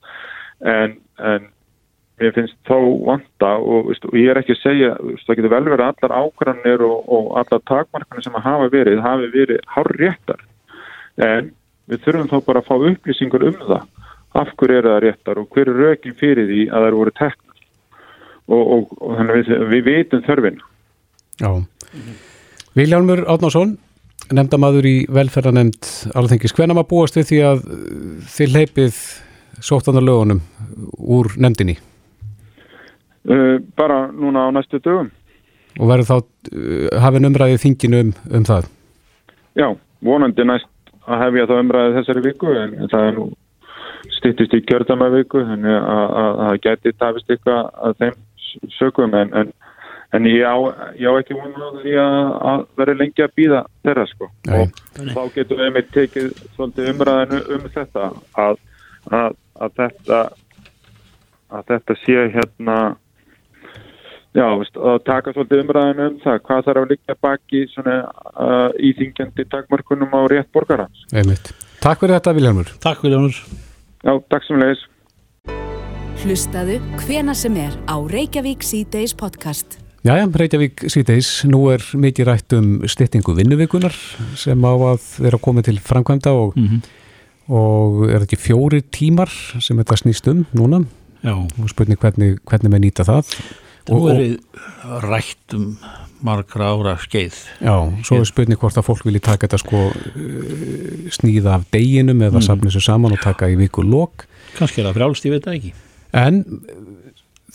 [0.66, 1.48] en, en
[2.22, 5.54] mér finnst þó vanda og, veist, og ég er ekki að segja veist, það getur
[5.54, 9.70] vel verið að allar ákvæðanir og, og allar takmarkanir sem að hafa verið hafi verið
[9.76, 10.46] hár réttar
[11.22, 11.52] en
[11.92, 13.86] við þurfum þá bara að fá upplýsingar um það
[14.36, 17.16] af hverju er það réttar og hver er rökin fyrir því að það eru voru
[17.20, 17.60] teknar?
[18.46, 20.62] Og, og, og þannig við, við veitum þörfin
[21.42, 21.50] Já.
[22.76, 23.76] Viljálmur Átnásson
[24.34, 27.66] nefndamadur í velferðanemnd alþengis, hvenna maður búast við því að
[28.36, 29.00] þið leipið
[29.64, 30.42] sóttanar lögunum
[30.98, 31.78] úr nefndinni?
[33.26, 35.10] Uh, bara núna á næstu dögum.
[35.80, 38.70] Og verður þá uh, hafið umræðið þinginu um, um það?
[39.58, 39.68] Já,
[40.06, 40.72] vonandi næst
[41.06, 43.28] að hefja þá umræðið þessari viku en það er nú
[44.14, 48.18] stýttist í kjördamavíku þannig að það geti tafist eitthvað að þeim
[48.78, 49.52] sökum en, en,
[50.16, 50.56] en ég, á,
[51.00, 54.58] ég á ekki vonu því að vera lengi að býða þeirra sko Nei.
[54.62, 58.12] og þá getum við með tekið svolítið umræðinu um þetta
[58.46, 58.62] að,
[59.12, 60.22] að, að þetta
[61.56, 62.78] að þetta sé hérna
[64.36, 68.00] já, veist, að taka svolítið umræðinu um það hvað þarf að liggja baki svona
[68.34, 71.54] uh, íþingjandi takmarkunum á rétt borgara Einmitt.
[71.84, 73.65] Takk fyrir þetta Viljarmur Takk Viljarmur
[74.06, 74.84] Já, takk sem leiðis.
[76.22, 79.80] Hlustaðu hvena sem er á Reykjavík C-Days podcast.
[80.06, 83.96] Jæja, Reykjavík C-Days, nú er mikið rætt um styttingu vinnuvikunar
[84.38, 86.82] sem á að vera komið til framkvæmda og, mm -hmm.
[87.50, 90.86] og er ekki fjóri tímar sem þetta snýst um núna
[91.24, 91.34] Já.
[91.34, 93.26] og spurning hvernig, hvernig með nýta það.
[93.90, 94.38] Þú er
[95.02, 95.78] rætt um
[96.24, 97.38] margra ára skeið.
[97.60, 97.76] Já,
[98.08, 99.82] svo er spurning hvort að fólk vilji taka þetta sko
[101.16, 102.46] sníða af deginum eða mm.
[102.48, 104.28] safna þessu saman og taka í viku lok.
[104.56, 105.74] Kanski er það frjálst, ég veit það ekki.
[106.16, 106.42] En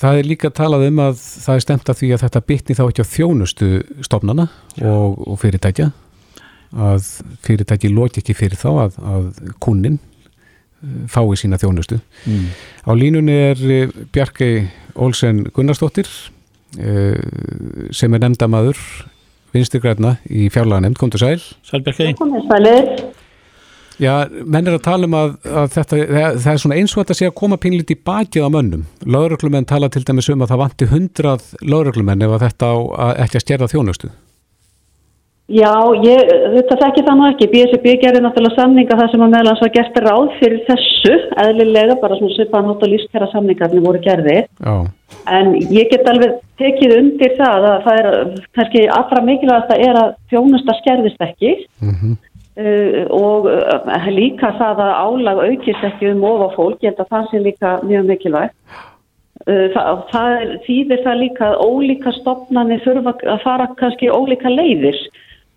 [0.01, 2.85] það er líka talað um að það er stemt að því að þetta bytni þá
[2.87, 3.71] ekki á þjónustu
[4.07, 4.47] stofnana
[4.81, 5.91] og, og fyrirtækja
[6.71, 7.09] að
[7.43, 9.31] fyrirtæki loki ekki fyrir þá að, að
[9.63, 9.99] kunnin
[11.11, 11.99] fái sína þjónustu.
[12.25, 12.45] Mm.
[12.89, 16.09] Á línunni er Bjarki Olsen Gunnarsdóttir
[16.77, 18.79] sem er nefndamaður
[19.55, 22.13] vinstirgræna í fjárlaga nefnd, kom til sæl Sælbergi
[24.01, 24.15] Já,
[24.49, 27.17] menn er að tala um að, að þetta, það, það er svona eins og þetta
[27.19, 28.87] sé að koma pínlítið í bakið á mönnum.
[29.05, 33.21] Láðrögglumenn tala til dæmis um að það vanti hundrað láðrögglumenn ef að þetta á að
[33.27, 34.13] ekki að stjærða þjónustu
[35.51, 37.47] Já, ég, þetta þekki það nú ekki.
[37.51, 42.19] BSB gerir náttúrulega samninga það sem að meðlans var gert ráð fyrir þessu, eðlilega, bara
[42.21, 44.37] svona svipaðan hótt og lífskjara samningarnir voru gerði.
[44.63, 44.75] Já.
[45.35, 48.09] En ég get alveg tekið undir það að það er,
[48.59, 51.51] kannski allra mikilvægast að er að þjónusta skerðist ekki
[51.83, 52.13] mm -hmm.
[52.63, 57.11] uh, og uh, líka það að álag aukist ekki um ofa fólk, ég held að
[57.17, 58.55] það sé líka mjög mikilvægt.
[59.49, 65.01] Uh, það, það þýðir það líka að ólíka stopnarnir þurfa að fara kannski ólíka leiðir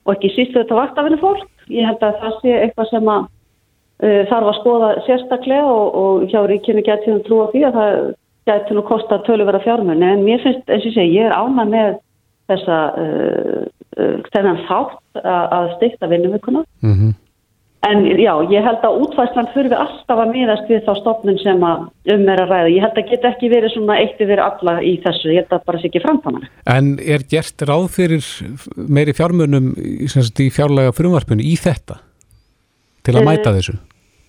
[0.04, 1.48] og ekki sístu þetta vaktafinu fólk.
[1.72, 6.26] Ég held að það sé eitthvað sem að uh, þarf að skoða sérstaklega og, og
[6.32, 8.00] hjá ríkjunu getur við trúa því að það
[8.50, 12.00] getur nú kosta töluvera fjármunni en mér finnst, eins og segi, ég er ána með
[12.52, 13.60] þessa uh,
[13.98, 16.66] uh, þennan þátt að, að styrta vinnuvikuna.
[16.84, 17.14] Mm -hmm.
[17.84, 21.82] En já, ég held að útvæslan þurfi alltaf að miðast við þá stopnum sem að
[22.14, 22.70] um er að ræða.
[22.72, 25.66] Ég held að geta ekki verið svona eitt yfir alla í þessu, ég held að
[25.68, 26.46] bara sé ekki framtáman.
[26.72, 28.30] En er gert ráð fyrir
[28.78, 32.00] meiri fjármunum í, í fjárlega frumvarpunni í þetta
[33.04, 33.76] til að mæta þessu?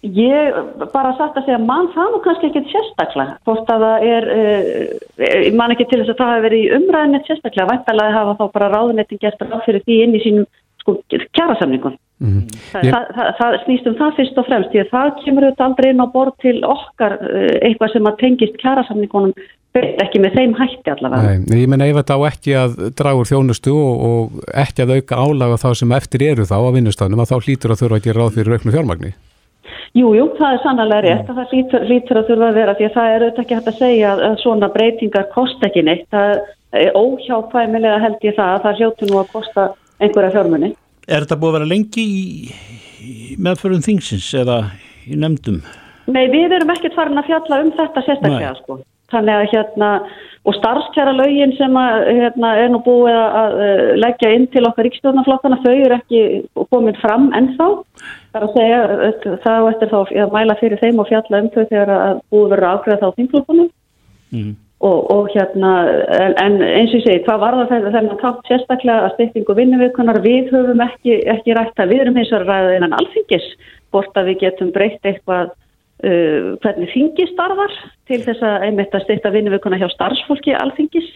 [0.05, 0.59] Ég
[0.93, 3.39] bara satt að segja, mann það nú kannski ekki sérstaklega.
[3.47, 7.23] Hvort að það er, uh, mann ekki til þess að það hafi verið í umræðinni
[7.25, 7.71] sérstaklega.
[7.71, 10.51] Væntalega hafa þá bara ráðunettin gert ráð fyrir því inn í sínum
[10.85, 11.99] sko, kjærasamningun.
[12.23, 12.63] Mm -hmm.
[12.71, 12.95] það, ég...
[13.17, 16.05] það, það, snýst um það fyrst og fremst því að það kemur auðvitað aldrei inn
[16.05, 17.19] á borð til okkar
[17.59, 19.35] eitthvað sem að tengist kjærasamningunum
[19.75, 23.75] ekki með þeim hætti allavega Nei, ég menna ef þetta á ekki að dragur þjónustu
[23.75, 27.37] og, og ekki að auka álaga þá sem eftir eru þá á vinnustafnum að þá
[27.49, 29.15] hlýtur að þurfa að gera ráð fyrir auknu fjármagni
[29.95, 32.87] Jújú, jú, það er sannlega rétt að það hlýtur, hlýtur að þurfa að vera því
[32.87, 36.33] að það er auðvitað ekki hægt að segja að svona breytingar kost ekki neitt það
[36.75, 39.67] er óhjáfæmilega held ég það að það hljótu nú að kosta
[40.03, 42.21] einhverja fjármunni Er þetta búið að vera lengi í,
[43.05, 44.59] í meðförum þingsins eða
[45.05, 45.61] í nefndum?
[46.09, 48.79] Nei, við erum ekkert farin að fjalla um þetta sérstaklega sko.
[49.13, 49.89] Þannig að hérna,
[50.49, 54.65] og starfskjara lögin sem að, hérna, er nú búið að, að eh, leggja inn til
[54.69, 56.23] okkar ríkstjórnaflokkana þau eru ekki
[56.73, 57.69] komin fram ennþá
[58.33, 61.63] það er að segja þá eftir þá að mæla fyrir þeim og fjalla um þau
[61.63, 63.71] þegar að búið verið ákveða þá þingflokkunum
[64.33, 64.53] mm.
[64.83, 65.73] Og, og hérna
[66.19, 70.21] en, en eins og ég segi, hvað var það þennan kátt sérstaklega að styrtingu vinnuvikunar
[70.25, 73.51] við höfum ekki, ekki rætt að við erum eins og ræðið innan alþingis
[73.95, 77.77] hvort að við getum breytt eitthvað uh, hvernig þingi starfar
[78.11, 81.13] til þess að einmitt að styrta vinnuveikuna hjá starfsfólki alþingis.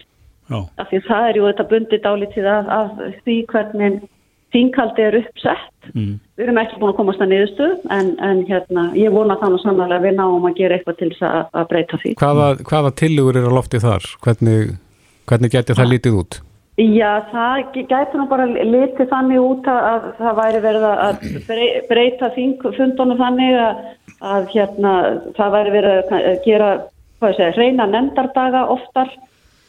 [0.49, 3.99] Af því það er ju þetta bundið dálítið af, af því hvernig
[4.53, 6.11] þinghaldi er uppsett mm.
[6.37, 9.99] við erum ekki búin að komast að niðurstu en, en hérna, ég vona þannig samanlega
[9.99, 13.39] að við náum að gera eitthvað til þess að, að breyta því Hvaða, hvaða tillugur
[13.39, 14.11] er á lofti þar?
[14.25, 14.77] Hvernig,
[15.29, 16.39] hvernig getur það lítið út?
[16.79, 21.25] Já, það gæti nú bara litið þannig út að það væri verið að
[21.89, 23.81] breyta þingfundunum þannig að,
[24.23, 24.93] að hérna,
[25.35, 26.69] það væri verið að gera
[27.19, 29.11] segja, reyna nefndardaga oftar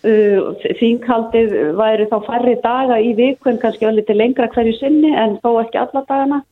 [0.06, 5.12] uh, þinghaldið væri þá færri daga í viku en kannski öll litið lengra hverju sinni
[5.16, 6.42] en þó ekki alla dagana.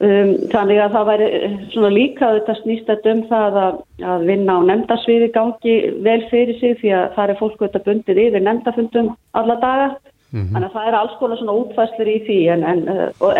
[0.00, 1.26] Um, þannig að það væri
[1.74, 3.74] svona líka þetta snýst þetta um það að,
[4.12, 5.74] að vinna á nefndasviði gangi
[6.06, 9.90] vel fyrir sig því að það er fólk þetta bundið yfir nefndafundum alla daga.
[10.30, 10.52] Mm -hmm.
[10.52, 12.80] þannig að það er alls konar svona útfæslir í því en, en,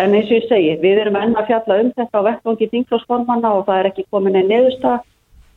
[0.03, 3.51] en eins og ég segi við erum enn að fjalla um þetta á vettvangi þingflósformanna
[3.55, 4.97] og það er ekki komin einn neðusta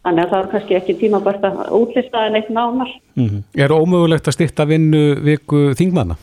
[0.05, 3.43] þannig að það er kannski ekki tíma bara útlista en eitt nánar mm -hmm.
[3.57, 6.17] Er ómögulegt að styrta vinnu viku þingmanna?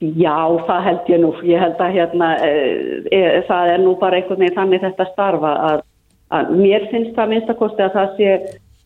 [0.00, 0.36] Já
[0.66, 1.30] það held ég nú.
[1.42, 2.28] Ég held að hérna,
[3.10, 5.80] e, það er nú bara einhvern veginn þannig þetta starfa að,
[6.30, 8.34] að mér finnst það minnstakosti að það sé,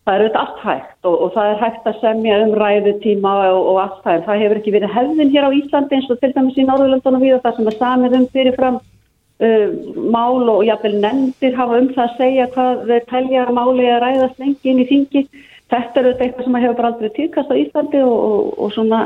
[0.05, 3.67] það er auðvitað allt hægt og, og það er hægt að semja um ræðutíma og,
[3.71, 4.23] og allt það.
[4.27, 7.35] Það hefur ekki verið hefðin hér á Íslandi eins og til dæmis í Norðurlöndunum við
[7.35, 8.79] og það sem er samið um fyrirfram
[9.39, 14.41] mál og jáfnvel nefndir hafa um það að segja hvað þeir telja máli að ræðast
[14.41, 15.21] lengi inn í þingi.
[15.69, 19.05] Þetta er auðvitað eitthvað sem hefur bara aldrei týrkast á Íslandi og, og svona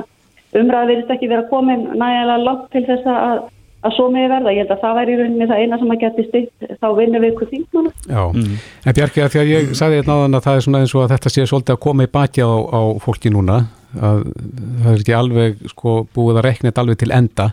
[0.58, 3.43] umræða verist ekki verið að koma nægilega langt til þess að,
[3.84, 4.56] að svo með verða.
[4.56, 7.26] Ég held að það væri í rauninni það eina sem að geti styrt þá vinnum
[7.26, 7.93] við ykkur þingmann.
[8.10, 8.60] Já, mm.
[8.88, 11.06] en Bjarki að því að ég sagði þetta náðan að það er svona eins og
[11.06, 15.02] að þetta sé svolítið að koma í baki á, á fólki núna að það er
[15.04, 17.52] ekki alveg sko búið að rekna þetta alveg til enda.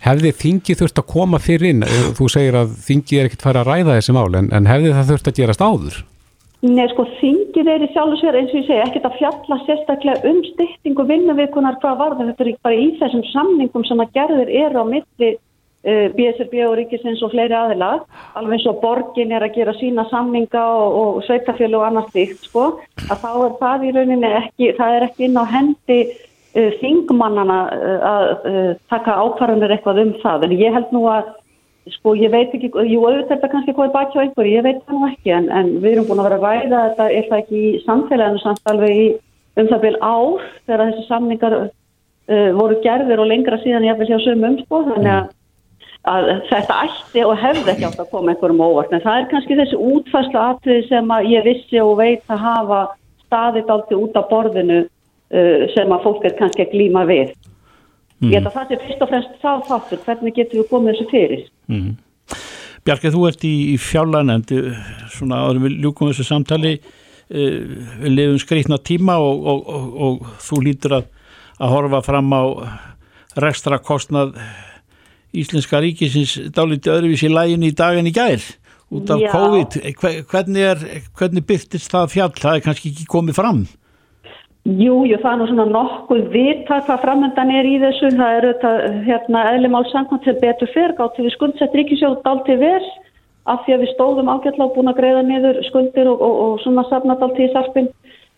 [0.00, 1.84] Hefði þingi þurft að koma fyrir inn?
[2.16, 5.12] Þú segir að þingi er ekkert farið að ræða þessi mál en, en hefði það
[5.12, 6.00] þurft að gerast áður?
[6.60, 9.56] Nei, sko, þingið er í sjálf og sér eins og ég segi, ekkert að fjalla
[9.64, 14.10] sérstaklega um styrtingu vinnuvikunar hvað var það, þetta er bara í þessum samningum sem að
[14.18, 18.04] gerðir eru á mittli uh, BSRB og Ríkisins og fleiri aðilag,
[18.36, 22.44] alveg eins og borgin er að gera sína samninga og, og sveitafjölu og annars stíkt,
[22.50, 22.66] sko,
[23.06, 26.00] að þá er það í rauninni ekki, það er ekki inn á hendi
[26.54, 31.36] þingmannana uh, að uh, taka ákvarðanir eitthvað um það, en ég held nú að
[31.88, 34.80] Sko ég veit ekki, jú auðvitað þetta kannski hvað er baki á einhverju, ég veit
[34.84, 37.40] það nú ekki en, en við erum búin að vera að ræða þetta er það
[37.40, 39.06] ekki í samfélaginu samt alveg í
[39.56, 44.10] um það byrj ár þegar þessi samningar uh, voru gerðir og lengra síðan ég vil
[44.10, 45.32] hjá sömu umspóð þannig að,
[46.12, 48.94] að þetta ætti og hefði ekki átt að koma einhverjum óvart.
[48.94, 52.80] En það er kannski þessi útfærslu aðtöði sem ég vissi og veit að hafa
[53.24, 54.80] staðið aldrei út á borðinu
[55.30, 57.34] sem að fólk er kannski að glíma við.
[58.20, 58.30] Mm.
[58.30, 61.10] Ég held að það sé fyrst og fremst það þáttur, hvernig getur við komið þessu
[61.12, 61.44] fyrir?
[61.70, 61.92] Mm.
[62.88, 64.58] Bjarkið, þú ert í, í fjálanendi,
[65.14, 67.60] svona áður við ljúkum þessu samtali, uh,
[68.02, 71.08] við lifum skreitna tíma og, og, og, og þú lítur að,
[71.60, 72.42] að horfa fram á
[73.40, 74.34] restra kostnað
[75.30, 78.42] Íslenska ríkisins dálítið öðruvísi í lægin í daginn í gær
[78.90, 79.30] út af Já.
[79.30, 79.76] COVID.
[80.26, 80.80] Hvernig, er,
[81.14, 82.32] hvernig byrtist það fjall?
[82.34, 83.60] Það er kannski ekki komið fram.
[84.68, 88.10] Jú, jú, það er nú svona nokkuð vita hvað framöndan er í þessu.
[88.12, 92.58] Það er auðvitað hérna, eðlimál samkvæmt til betur fyrr, gátt við skuldsett ríkisjóð dalt til
[92.60, 92.90] vers
[93.48, 96.60] af því að við stóðum ágætla og búin að greiða niður skuldir og, og, og
[96.60, 97.88] svona safnat allt í sarpin.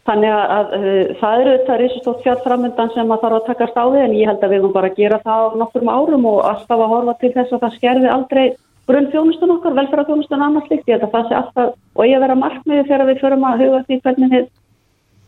[0.06, 0.72] Þannig að, að
[1.18, 4.30] það eru auðvitað risastótt fjall framöndan sem að þarf að takast á því en ég
[4.30, 7.18] held að við höfum bara að gera það á nokkur árum og alltaf að horfa
[7.18, 8.44] til þess að það skerfi aldrei
[8.90, 10.88] grunnfjónustun okkar, velferðarfjónustun annars líkt.
[10.90, 13.84] Ég held að það sé alltaf og ég vera markmiði þegar við förum að huga
[13.86, 14.50] því hvernig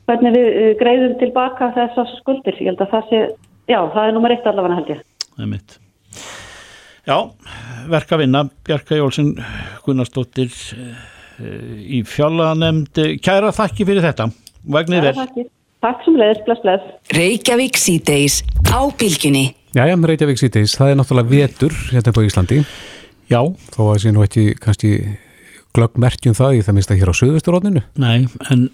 [0.08, 2.58] hvernig við eh, greiðum tilbaka þessar skuldir.
[2.60, 3.22] Ég held að það sé,
[3.70, 5.02] já, það er nummer eitt allavega held ég.
[5.34, 5.80] Það er mitt.
[7.04, 7.18] Já,
[7.92, 9.34] verka vinna, Bjarka Jólsson,
[9.84, 13.02] Gunnarsdóttir eh, í fjálanemnd.
[13.24, 14.30] Kæra þakki fyrir þetta.
[14.74, 15.18] Vagnir vel.
[15.18, 15.52] Takk,
[15.84, 16.96] takk sem leiðis, bless, bless.
[17.12, 18.40] Reykjavík síðdeis
[18.72, 19.50] á bylginni.
[19.74, 22.62] Já, já, Reykjavík síðdeis, það er náttúrulega vetur hérna på Íslandi.
[23.32, 23.40] Já.
[23.74, 24.94] Þó að það sé nú ekki kannski
[25.74, 27.82] glöggmerkjum það í það minnst að hér á söðusturóninu?
[28.00, 28.66] Nei, en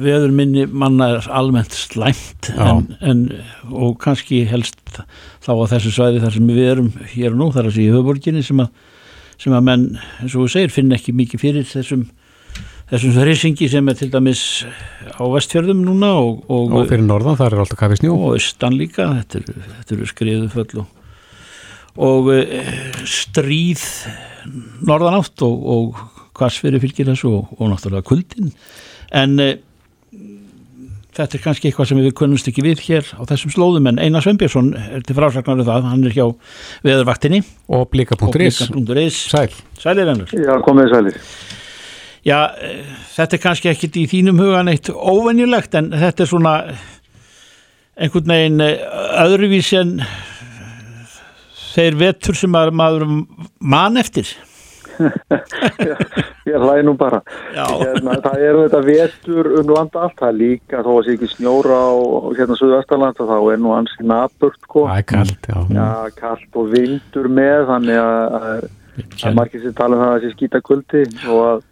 [0.00, 3.26] veður minni manna er almennt slæmt en, en,
[3.68, 4.80] og kannski helst
[5.44, 7.90] þá að þessu svæði þar sem við erum hér og nú, þar að sé í
[7.92, 8.70] höfuborginni sem að,
[9.40, 9.84] sem að menn,
[10.20, 12.08] eins og þú segir, finn ekki mikið fyrir þessum
[12.90, 14.44] þessum þrissingi sem er til dæmis
[15.14, 18.78] á vestfjörðum núna og, og, og fyrir norðan þar er alltaf kafi snjó og austan
[18.78, 20.88] líka þetta eru, þetta eru skriðuföll og,
[22.08, 22.72] og eh,
[23.06, 23.84] stríð
[24.88, 26.02] norðanátt og, og
[26.40, 28.54] hvassfyrir fylgir þessu og, og náttúrulega kuldin
[29.16, 29.50] en e,
[31.16, 34.24] þetta er kannski eitthvað sem við kunnumst ekki við hér á þessum slóðum en Einar
[34.24, 36.26] Sveinbjörnsson er til frásagnar um það, hann er hjá
[36.86, 37.42] veðurvaktinni.
[37.74, 39.50] Og blika.is Sæl.
[39.80, 41.20] Sælir ennur Já, komið sælir.
[42.26, 42.72] Já, e,
[43.16, 46.56] þetta er kannski ekkit í þínum hugan eitt óvenjulegt en þetta er svona
[48.00, 48.74] einhvern veginn e,
[49.24, 49.96] öðruvís en
[51.70, 53.06] þeir vetur sem maður
[53.60, 54.30] mann eftir
[56.50, 57.20] Ég hlæði nú bara.
[57.54, 61.30] Hérna, það er þetta vetur um landa allt, það er líka þó að sé ekki
[61.34, 61.92] snjóra á
[62.38, 64.86] hérna Suðvestarland þá er nú ansi naburt sko.
[64.90, 65.58] Það er kallt, já.
[65.78, 65.88] Já,
[66.20, 68.70] kallt og vindur með þannig að, að,
[69.24, 71.66] að margir sem tala um það að sé skýta kuldi og að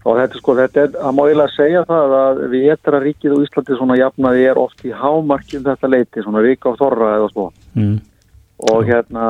[0.00, 3.76] og þetta sko, þetta er, það má eiginlega segja það að vetra ríkið og Íslandi
[3.76, 7.98] svona jafnaði er oft í hámarkjum þetta leiti, svona vika á þorra eða svo mm.
[8.68, 9.26] Og hérna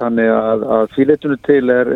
[0.00, 1.90] þannig að, að fíleitinu til er,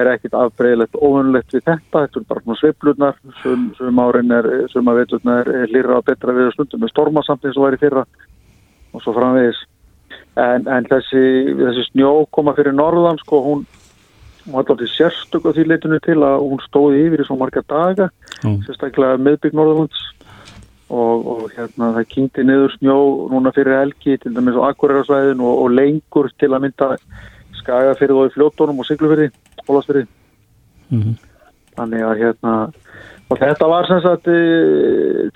[0.00, 4.48] er ekkit afbreyðilegt óvunlegt við þetta, þetta er bara svona sveiflunar sem, sem árin er,
[4.72, 8.06] sem að veituna er, lýra á betra við stundum með stormasamtinn sem væri fyrra.
[8.94, 9.60] Og svo framvegis.
[10.40, 11.24] En, en þessi,
[11.58, 13.66] þessi snjó koma fyrir norðan sko, hún
[14.50, 18.62] var alltaf sérstöku því leitinu til að hún stóði yfir í svo marga daga Mm.
[18.64, 20.00] sérstaklega meðbygg Norðurlands
[20.90, 22.96] og, og hérna það kynnti niður snjó
[23.32, 26.94] núna fyrir helgi til dæmis á Akureyrarsvæðin og, og lengur til að mynda
[27.60, 29.30] skaga fyrir þá í fljóttunum og siglufyrði,
[29.68, 30.06] hólasfyrði
[30.90, 31.14] Mhm.
[31.78, 32.54] þannig að hérna
[33.30, 34.38] og þetta var sem sagt e,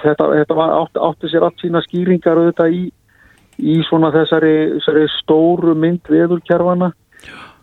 [0.02, 2.82] þetta, þetta var, átti, átti sér allt sína skýringar auðvitað í,
[3.62, 6.90] í svona þessari, þessari stóru mynd veðurkerfana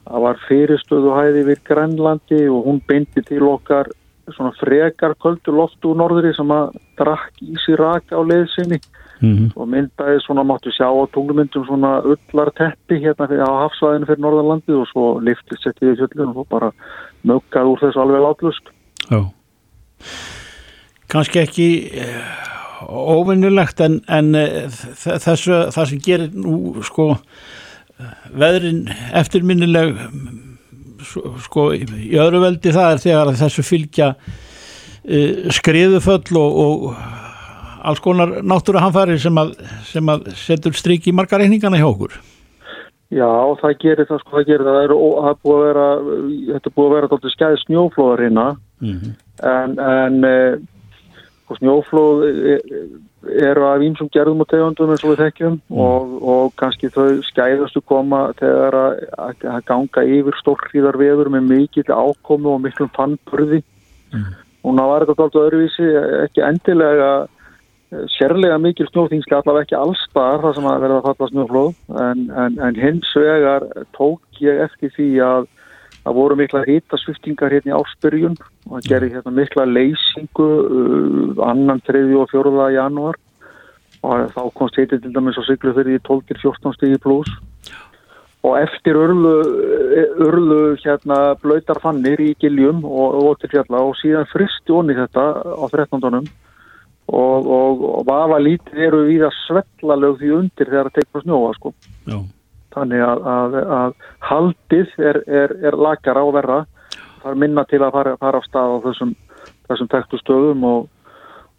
[0.08, 3.92] það var fyrirstöðu hæði við Grænlandi og hún beindi til okkar
[4.36, 8.82] svona frekar köldu loft úr norðri sem að drakk í sig raka á leiðsynni
[9.22, 9.52] Mhm.
[9.56, 14.74] og myndaði svona máttu sjá á tunglumyndum svona ullar teppi hérna á hafsvæðinu fyrir norðanlandi
[14.74, 16.72] og svo liftið settið í fjöllun og bara
[17.24, 18.72] möggað úr þessu alveg látlust
[19.12, 19.22] Já.
[21.12, 22.24] Kannski ekki eh,
[22.90, 27.12] óvinnulegt en, en eh, þessu, það sem gerir nú sko
[28.34, 30.00] veðrin eftirminnileg
[31.46, 36.92] sko í öðru veldi það er þegar þessu fylgja uh, skriðuföll og, og
[37.82, 39.56] alls konar náttúruhamfæri sem að,
[39.90, 42.20] sem að setur strik í margar reyningana hjá okkur.
[43.12, 43.28] Já,
[43.60, 45.88] það gerir það sko, það gerir það, það er, það er búið að vera,
[46.52, 48.46] þetta er búið að vera dálítið skæði snjóflóðar hérna,
[48.82, 49.12] Mm
[49.42, 50.36] en, en e,
[51.46, 52.58] sko, snjóflóð e,
[53.30, 57.84] eru af ímsum gerðum og tegundum eins og við þekkjum og, og kannski þau skæðastu
[57.86, 63.62] koma þegar að, ganga yfir stórhríðar veður með mikill ákomu og miklum fannburði.
[64.66, 65.88] Núna var þetta dálítið öðruvísi,
[66.26, 71.32] ekki endilega eh, sérlega mikil snjóþingski allavega ekki allstar þar sem að verða að falla
[71.32, 71.72] snjóflóð
[72.08, 73.66] en, en, en hins vegar
[73.98, 75.50] tók ég eftir því að
[76.06, 81.84] það voru mikla hitasviftingar hérna í ársbyrjun og það gerði hérna mikla leysingu uh, annan,
[81.88, 83.20] þriði og fjóruða janúar
[84.02, 87.32] og þá komst hitið til dæmis á siglu fyrir 12-14 stigi pluss
[88.42, 89.34] og eftir urlu,
[90.26, 95.26] urlu hérna blöytar fannir í giljum og, og til fjalla og síðan fristi onni þetta
[95.54, 96.02] á 13.
[97.12, 101.26] og, og, og vafa lítið eru við að svella lög því undir þegar það tekur
[101.28, 101.74] snjóa sko.
[102.10, 102.18] Já.
[102.72, 103.94] Þannig að, að, að
[104.30, 106.62] haldið er, er, er lakara og verra.
[107.22, 109.14] Það er minna til að fara, fara af stað á þessum,
[109.70, 110.90] þessum tektu stöðum og,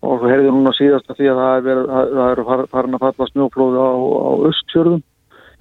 [0.03, 3.05] og þú heyrðu núna síðast að því að það er, það er far- farin að
[3.07, 5.03] falla snjóflóði á, á östfjörðum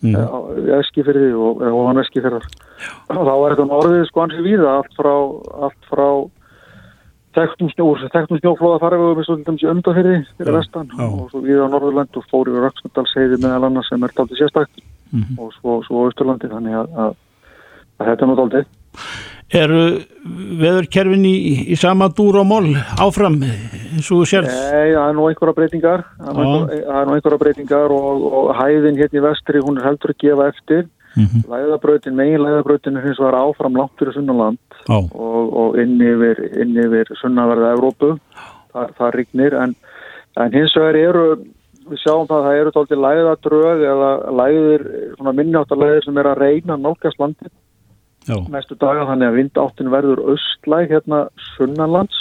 [0.02, 0.16] Mm.
[0.18, 0.34] á
[0.82, 2.42] Eskifyrði og, og hann Eskifyrðar
[3.14, 5.12] og þá er þetta orðið sko ansi víða allt frá,
[5.68, 6.08] allt frá
[7.38, 7.70] þekktum
[8.42, 12.18] snjóflóða farið við svo til dæmis í öndafyrði fyrir vestan og svo víða á Norðurland
[12.18, 14.42] og fór yfir Raksnadalsheiði meðal annars sem er daldið
[15.12, 15.40] sérstakt Mhm.
[15.40, 17.16] og svo, svo Austurlandi þannig að, að,
[18.00, 18.66] að þetta er daldið
[19.52, 19.80] Eru
[20.62, 21.36] veðurkerfin í,
[21.72, 22.70] í sama dúr og mól
[23.04, 24.48] áfram eins og þú sérð?
[24.48, 28.96] Nei, það er nú einhverja breytingar það er nú er einhverja breytingar og, og hæðin
[29.02, 31.42] hérna í vestri hún er heldur að gefa eftir Mhm.
[31.52, 34.58] læðabrautin, megin læðabrautin er hins vegar áfram langt fyrir sunnaland
[34.88, 34.96] Já.
[34.96, 36.40] og, og inn yfir,
[36.80, 38.14] yfir sunnaverða Evrópu,
[38.72, 39.76] það, það rignir en,
[40.38, 41.26] en hins vegar eru
[41.90, 44.10] við sjáum það að það eru tólti læðadrög eða
[44.40, 44.84] læðir,
[45.18, 47.52] svona minnjáttarlæðir sem er að reyna nálgast landið
[48.30, 48.36] Já.
[48.54, 51.24] næstu daga þannig að vindáttin verður austlæg hérna
[51.56, 52.20] sunnanlands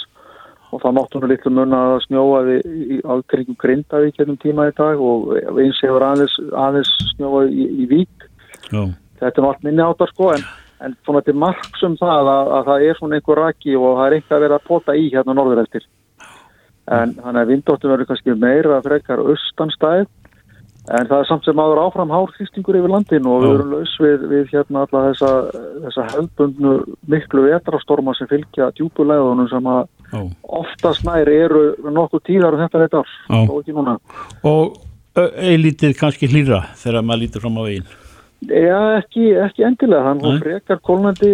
[0.70, 4.74] og það máttu nú litlu mun að snjóaði í ákringum Grindavík hérna um tíma í
[4.78, 8.26] dag og eins hefur aðeins, aðeins snjóaði í, í Vík
[8.70, 8.86] Já.
[9.20, 10.46] þetta er nú allt minni áttar sko en,
[10.86, 14.16] en svona til marksum það að, að það er svona einhver raki og það er
[14.18, 15.88] eitthvað að vera að pota í hérna norðureldir
[16.88, 20.08] en þannig að vindóttum verður kannski meira frekar austanstæð.
[20.90, 23.54] En það er samt sem aður áfram hár þýstingur yfir landin og við Já.
[23.58, 25.32] erum laus við, við hérna alla þessa,
[25.84, 26.72] þessa hefðbundnu
[27.12, 30.22] miklu vetrastorma sem fylgja djúpulegðunum sem að Já.
[30.42, 33.98] oftast nær eru nokkuð tíðar og þetta er þetta ár, þó ekki núna.
[34.48, 34.80] Og
[35.20, 37.92] eilítið kannski hlýra þegar maður lítur fram á veginn?
[38.48, 41.30] Já, ekki, ekki endilega, hann frekar kólnandi,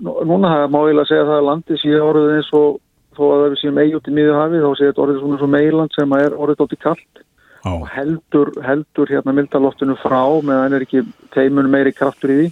[0.00, 2.80] nú- núna má ég að segja það að landið sé orðið eins og
[3.16, 5.40] þó að það við séum eigi út í miðju hafi þá sé þetta orðið svona
[5.40, 7.22] svo meiland sem að er orðið tótt í kallt
[7.66, 11.02] og heldur, heldur hérna mildaloftinu frá meðan er ekki
[11.34, 12.50] teimun meiri kraftur í því.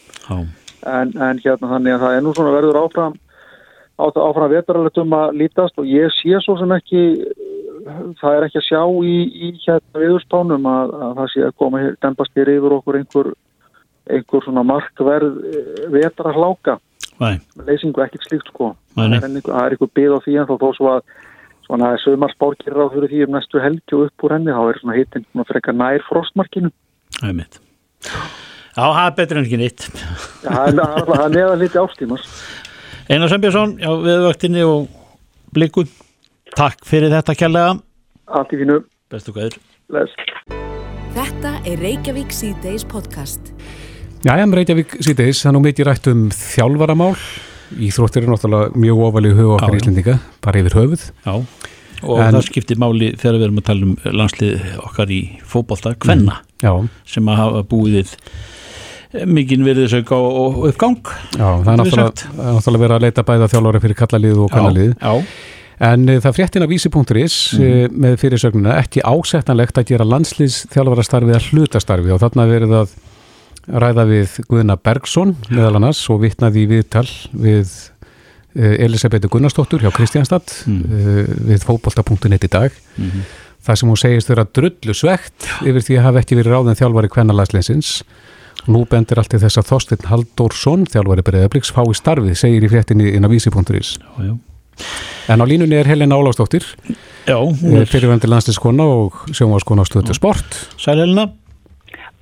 [0.85, 3.15] En, en hérna þannig að það er nú svona verður áfram
[3.95, 7.05] á, áfram vetaralegt um að lítast og ég sé svo sem ekki
[8.21, 9.17] það er ekki að sjá í,
[9.49, 13.31] í hérna viðurspánum að, að það sé að koma dempast hér yfir okkur einhver
[14.05, 15.39] einhver svona markverð
[15.93, 18.73] vetarahláka Nei, leysingu ekkert slíkt sko.
[18.95, 21.03] Það er einhver, er byð á því en þó þó svo að
[21.65, 24.97] svona sömarspárkir ráð fyrir því um næstu helgi og upp úr henni þá er svona
[24.99, 26.71] hittin svona frekar nær frostmarkinu.
[27.21, 27.61] Það er mitt
[28.75, 29.85] Já, það er betur en ekki nýtt
[30.45, 32.27] Já, það er- neðan liti ástímars
[33.09, 34.89] Einar Sembjörnsson, já, viðvöktinni og
[35.55, 35.87] bliku
[36.55, 37.79] Takk fyrir þetta kjærlega
[38.35, 38.81] allt í fínu,
[39.13, 39.61] Bestu gæður
[39.95, 40.19] les
[41.15, 43.53] Þetta er Reykjavík C-Days podcast.
[44.25, 47.11] Jæja, með Reykjavík síðdeis, það er nú mikið rætt um þjálfaramál.
[47.85, 49.81] Íþróttir er náttúrulega mjög ofalið huga okkar Já, já.
[49.83, 50.15] Íslendinga,
[50.47, 51.05] bara yfir höfuð.
[51.27, 51.35] Já,
[52.09, 55.95] og En- það skiptir máli þegar við erum að tala um landslið okkar í fótbolta,
[56.01, 56.73] kvenna Já,
[57.05, 58.17] sem að hafa búið
[59.29, 63.85] mikinn virðisauka og, og uppgang já, það er náttúrulega, náttúrulega verið að leita bæða þjálfara
[63.85, 64.95] fyrir kallalið og kannalið.
[65.05, 65.15] Já,
[65.85, 67.97] En uh, það fréttin af vísi.is mm.
[67.99, 72.93] með fyrirsögnuna ekki ásettanlegt að gera landsliðsþjálfarastarfið að hlutastarfi og þarna er verið að
[73.69, 77.71] ræða við Guðna Bergson meðal annars og vitnaði í viðtal við
[78.57, 83.25] uh, Elisabethu Gunnarsdóttur hjá Kristjánstad uh, við fótbolta.net í dag Mhm.
[83.65, 87.09] það sem hún segist vera drullu svegt yfir því að hafa ekki verið ráðin þjálfari
[87.15, 88.03] kvennalagsleisins
[88.65, 93.11] Nú bendir allt til þess að Þorsteinn Halldórsson, þjálfari Breiðabliks, fái starfið, segir í fréttinni
[93.13, 93.91] inn á vísi.is.
[95.29, 96.65] En á línunni er Helena Ólafsdóttir,
[97.29, 100.57] Já, hún er fyrirvendir landslískona og sjónvarskona á stöðu sport.
[100.81, 101.27] sælhelina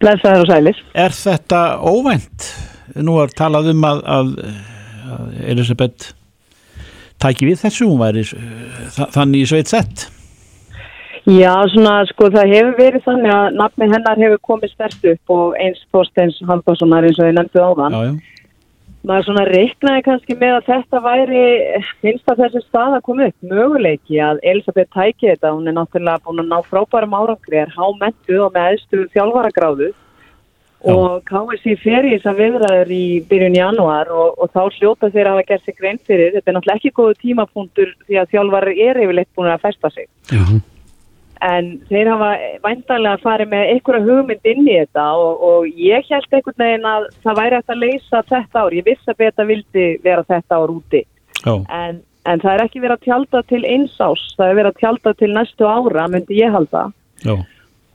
[0.03, 0.81] Blessaður og sælis.
[0.99, 2.49] Er þetta óvænt?
[3.07, 4.33] Nú er talað um að, að,
[5.15, 6.11] að Elisabeth
[7.23, 10.09] tæki við þessu, hún væri þa- þannig í sveit sett
[11.31, 15.53] Já, svona, sko, það hefur verið þannig að nafni hennar hefur komið stert upp og
[15.63, 17.95] eins Þorsteins Halldórssonar eins og ég nefndi áðan.
[17.95, 18.42] Já, já,
[19.03, 21.41] Maður svona reiknaði kannski með að þetta væri,
[22.05, 26.23] finnst að þessi stað að koma upp, möguleiki að Elisabeth tæki þetta, hún er náttúrulega
[26.23, 29.91] búin að ná frábærum árangri, er hámentuð og með eðstu þjálfaragráðu.
[30.93, 35.45] Og KSI fer í þessar viðræður í byrjun janúar og, og þá hljóta þeir að
[35.51, 39.35] gert sig grein fyrir, þetta er náttúrulega ekki góðu tímapunktur því að þjálfar er yfirleitt
[39.35, 40.11] búin að festa sig.
[41.43, 42.31] En þeir hafa
[42.63, 47.09] væntanlega farið með einhverja hugmynd inn í þetta og, og ég held einhvern veginn að
[47.25, 48.77] það væri hægt að leysa þetta ár.
[48.77, 51.03] Ég vissi að beta vildi vera þetta ár úti.
[51.51, 51.99] En,
[52.31, 55.15] en það er ekki verið að tjálta til eins ás, það er verið að tjálta
[55.19, 56.85] til næstu ára, myndi ég halda.
[57.27, 57.35] já,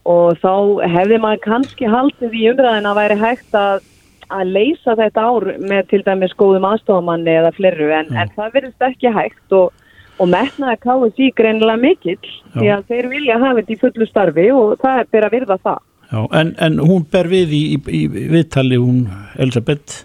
[0.07, 0.53] Og þá
[0.87, 3.87] hefði maður kannski haldið í umræðin að væri hægt að,
[4.27, 7.91] að leysa þetta ár með til dæmis góðum aðstofamanni eða fleru.
[7.95, 9.71] En, en það verðist ekki hægt og,
[10.17, 14.73] og metnaði KSI greinilega mikill því að þeir vilja hafa þetta í fullu starfi og
[14.81, 15.79] það er verið að virða það.
[16.11, 16.19] já.
[16.39, 19.05] En, en hún ber við í, í, í viðtali hún
[19.37, 20.03] Elisabeth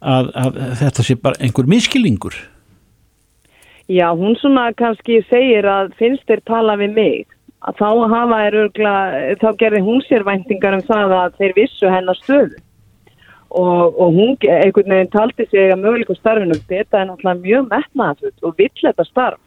[0.00, 2.36] að, að þetta sé bara einhver miskilingur
[3.86, 7.26] Já, hún svona kannski segir að finnst þér tala við mig
[7.66, 8.94] að þá hafa er örgla,
[9.38, 12.65] þá gerði hún sér væntingar um það að þeir vissu hennar stöðu
[13.56, 16.58] og, og hún einhvern veginn taldi sig að möguleikum starfinu.
[16.68, 19.42] Þetta er náttúrulega mjög metnaðafull og vill þetta starf.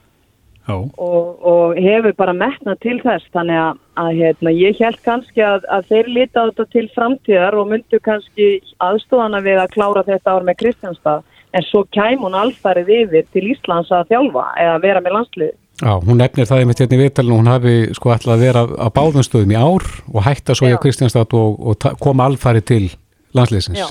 [0.70, 3.26] Og, og hefur bara metnað til þess.
[3.34, 7.58] Þannig að, að hérna, ég held kannski að, að þeir lita á þetta til framtíðar
[7.58, 8.50] og myndu kannski
[8.86, 11.26] aðstofana við að klára þetta ár með Kristjánstað
[11.58, 15.56] en svo kæm hún alfarið yfir til Íslands að þjálfa eða vera með landslið.
[15.80, 18.88] Já, hún nefnir það einmitt hérna í viðtalinu, hún hafi sko ætlað að vera á
[18.94, 22.90] báðum stöðum í ár og hætta svo í Kristjánstad og, og koma alfari til
[23.38, 23.80] landsliðsins.
[23.80, 23.88] Já,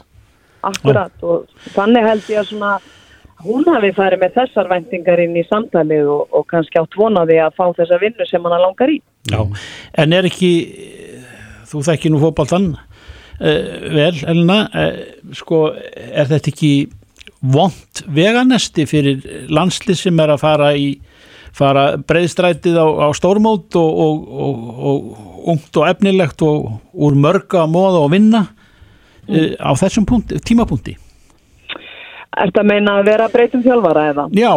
[0.66, 2.72] akkurat og þannig held ég að svona
[3.44, 7.56] hún hafi farið með þessar væntingar inn í samtalið og, og kannski átt vonaði að
[7.58, 9.00] fá þessa vinnu sem hann langar í.
[9.30, 9.40] já.
[9.94, 10.52] En er ekki,
[11.70, 13.60] þú þekki nú fótboltan uh,
[13.94, 16.72] vel, Elina, uh, sko, er þetta ekki
[17.38, 19.22] vond veganesti fyrir
[19.54, 20.96] landslið sem er að fara í
[21.54, 27.64] fara breyðstrætið á, á stórmót og, og, og, og ungt og efnilegt og úr mörga
[27.70, 28.44] móða og vinna
[29.28, 30.96] uh, á þessum punkt, tímapunkti
[32.38, 34.24] Er þetta að meina að vera breytum þjálfara eða?
[34.36, 34.50] Já,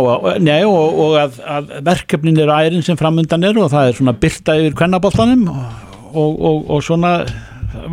[0.44, 4.14] nei, og, og að, að verkefnin eru ærin sem framundan eru og það er svona
[4.22, 7.14] byrta yfir kvennaboltanum og, og, og svona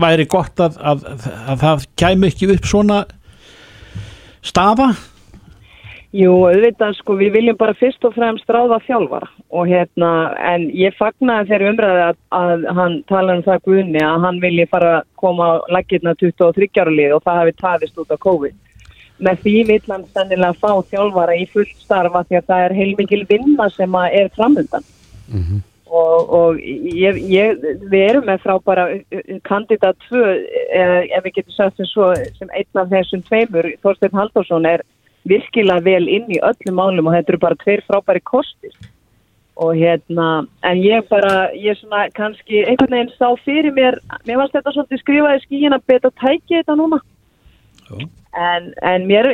[0.02, 1.06] væri gott að, að,
[1.48, 2.98] að það kæmi ekki upp svona
[4.44, 4.90] staða
[6.16, 10.96] Jú, auðvitað sko, við viljum bara fyrst og fremst ráða þjálfara og hérna, en ég
[10.96, 15.50] fagnaði þeirri umræði að, að hann tala um það guðni að hann vilji fara koma
[15.52, 18.56] á laggirna 23 ára lið og það hafi tafist út á COVID.
[19.20, 23.24] Með því vill hann sennilega fá þjálfara í fullt starfa því að það er heilmikil
[23.28, 24.92] vinna sem er framöndan.
[25.88, 30.20] Og, og ég, ég, við erum með frábæra uh, uh, kandidat 2,
[30.76, 34.84] eh, ef við getum sagt sem svo, sem einn af þessum tveimur, Þorstein Halldórsson er
[35.28, 38.74] virkilega vel inn í öllum málum og þetta eru bara tveir frábæri kostir.
[39.58, 43.98] Og hérna, en ég bara ég svona kannski einhvern veginn sá fyrir mér,
[44.28, 47.00] mér varst þetta svolítið skrifaði skíin að beta tæki þetta núna.
[48.38, 49.26] En, en mér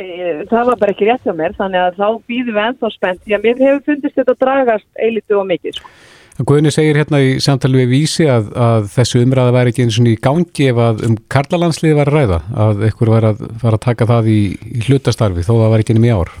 [0.49, 3.35] það var bara ekki rétt hjá mér þannig að þá býðum við ennþá spennt því
[3.37, 5.91] að mér hefur fundist þetta dragast eilitu og mikið sko.
[6.35, 10.07] Guðni segir hérna í samtali við vísi að, að þessu umræða væri ekki eins og
[10.11, 14.07] í gangi ef að um karlalandsliði var ræða að einhver var að fara að taka
[14.09, 16.33] það í, í hlutastarfi þó það var ekki nefn í ár.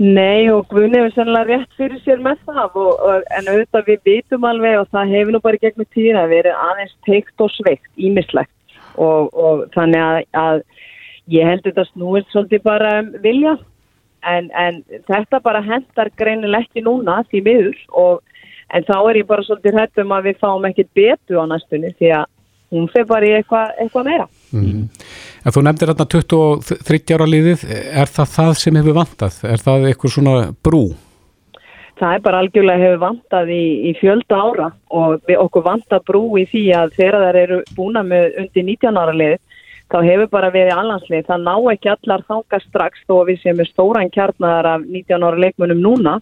[0.00, 4.06] Nei og Guðni hefur sennilega rétt fyrir sér með það og, og, en auðvitað við
[4.12, 8.78] vitum alveg og það hefur nú bara gegnum tíðina verið aðeins teikt og sveikt ímislegt
[8.94, 10.62] og, og þannig að, að
[11.34, 13.58] ég held þetta snúist svolítið bara um vilja
[14.26, 18.20] en, en þetta bara hendar greinileg ekki núna því miður og
[18.74, 21.92] en þá er ég bara svolítið hrætt um að við fáum ekkert betu á næstunni
[21.98, 22.26] því að
[22.70, 24.26] hún fer bara í eitthvað eitthva meira.
[24.54, 24.88] Mm.
[25.44, 27.62] En þú nefndir hérna 23 ára liðið,
[28.02, 29.38] er það það sem hefur vantað?
[29.50, 30.84] Er það eitthvað svona brú?
[32.00, 36.22] Það er bara algjörlega hefur vantað í, í fjölda ára og við okkur vantað brú
[36.40, 39.49] í því að þegar þær eru búna með undir 19 ára lið
[39.90, 41.26] þá hefur bara verið allanslið.
[41.28, 45.26] Það ná ekki allar þanga strax þó að við séum með stóran kjarnar af 19
[45.26, 46.18] ára leikmunum núna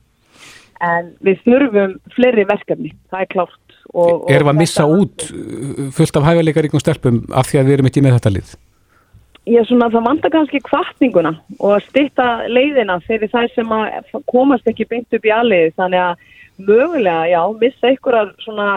[0.85, 3.77] en við þurfum fleiri verkefni, það er klárt.
[3.89, 7.91] Erum við að missa út uh, fullt af hæfileikaríkum stelpum af því að við erum
[7.91, 8.57] ekki með þetta lið?
[9.49, 14.69] Já, svona það vantar kannski kvartninguna og að stytta leiðina fyrir þær sem að komast
[14.69, 16.27] ekki beint upp í aðliði þannig að
[16.69, 18.69] mögulega, já, missa einhverjar svona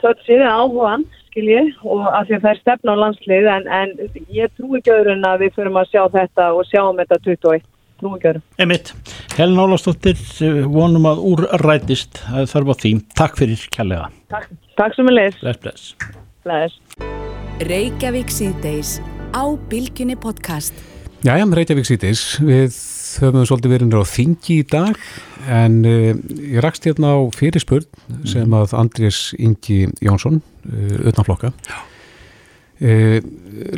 [0.00, 3.92] tötsið áhugan, skil ég, og að því að það er stefna á landslið en, en
[4.34, 7.64] ég trú ekki öðru en að við förum að sjá þetta og sjáum þetta 21,
[8.00, 8.42] trú ekki öðru.
[8.64, 8.92] Emitt,
[9.36, 10.24] Helen Ólafsdóttir
[10.66, 12.92] vonum að úrrætist að þarf á því.
[13.22, 14.10] Takk fyrir kærlega.
[14.34, 16.16] Takk, takk sem er leið, Bless, bless.
[16.48, 16.78] Leðis.
[17.68, 18.98] Reykjavík síðdeis
[19.34, 20.76] á Bilginni podcast.
[21.26, 22.76] Jæja, Reykjavík sítis, við
[23.18, 25.00] höfum svolítið verið á þingi í dag
[25.50, 27.88] en uh, ég rakst hérna á fyrirspurn
[28.28, 30.38] sem að Andrés Ingi Jónsson,
[31.08, 31.52] utanflokka,
[32.82, 33.20] uh,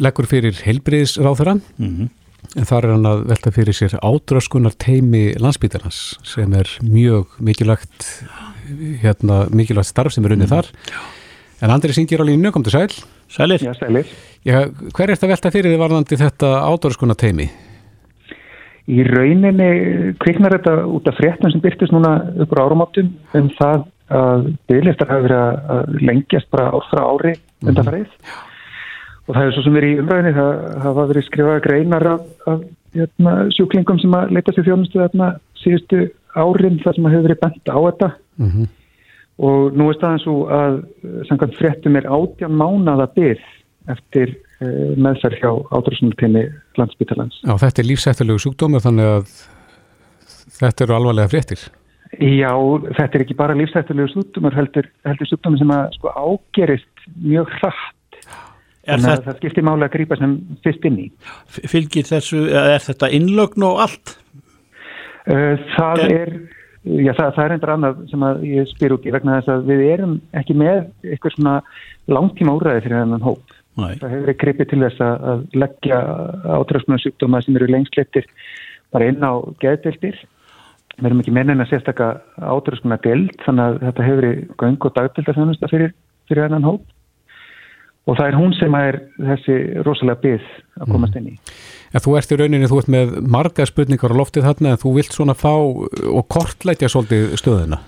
[0.00, 2.08] leggur fyrir heilbriðisráþara Mhm.
[2.56, 8.24] en þar er hann að velta fyrir sér ádraskunar teimi landsbítarnas sem er mjög mikilvægt
[9.02, 10.66] hérna, mikilvægt starf sem er unnið þar.
[11.62, 12.88] En Andrés Ingi er á línu, kom til sæl.
[13.28, 14.06] Sælir, Já, sælir.
[14.44, 14.64] Já,
[14.94, 17.50] hver er þetta að velta fyrir þið varðandi þetta ádraskunar teimi?
[18.88, 23.84] Í rauninni kviknar þetta út af fréttum sem byrtist núna upp á árumáttum um það
[24.16, 25.42] að bygglistar hafi verið
[25.76, 27.34] að lengjast bara ár frá ári
[27.66, 28.16] undanfarið.
[29.28, 32.66] Og það er svo sem verið í umræðinni, það hafa verið skrifaða greinar af, af
[32.96, 35.30] hérna, sjúklingum sem að leita sér þjónustu þarna
[35.60, 36.02] síðustu
[36.34, 38.12] árin þar sem að hefur verið bent á þetta.
[38.40, 38.68] Mm
[39.40, 43.46] Og nú er staðan svo að eh, samkvæmt fréttum er átján mánada byrð
[43.88, 46.42] eftir uh, meðferð hjá átrúsunartími
[46.78, 47.38] landsbytalans.
[47.42, 49.30] Já, þetta er lífsættilegu sjúkdómur þannig að
[50.58, 51.62] þetta eru alvarlega fréttir.
[52.20, 52.52] Já,
[52.98, 58.18] þetta er ekki bara lífstættulegu sjúkdómar, heldur, heldur sjúkdómar sem að sko ágerist mjög hratt.
[58.84, 61.06] Þannig að þetta, það skiptir máli að grípa sem fyrst inn í.
[61.72, 64.16] fylgir þessu er þetta innlögn og allt?
[65.24, 66.32] Það En- er,
[66.84, 69.64] já það, það er endur annað sem að ég spyr út í vegna þess að
[69.70, 71.54] við erum ekki með eitthvað svona
[72.08, 73.56] langtíma úræði fyrir þennan hóp.
[73.80, 75.98] Nei, Það hefur verið gripið til þess að, leggja
[76.58, 78.26] átrúsunar sjúkdóma sem eru lengst lettir
[78.92, 80.18] bara inn á geðdeldir.
[81.00, 84.96] Við erum ekki mennin að sérstaka átrúsunar deld þannig að þetta hefur verið göng og
[84.96, 85.92] dagdeldar fyrir,
[86.28, 86.82] fyrir þennan hóp.
[88.08, 91.34] Og það er hún sem er þessi rosalega byggð að komast inn í.
[91.94, 94.92] En þú ert í rauninni, þú ert með marga spurningar á loftið þarna en þú
[94.98, 97.80] vilt svona fá og kortleggja svolítið stöðuna.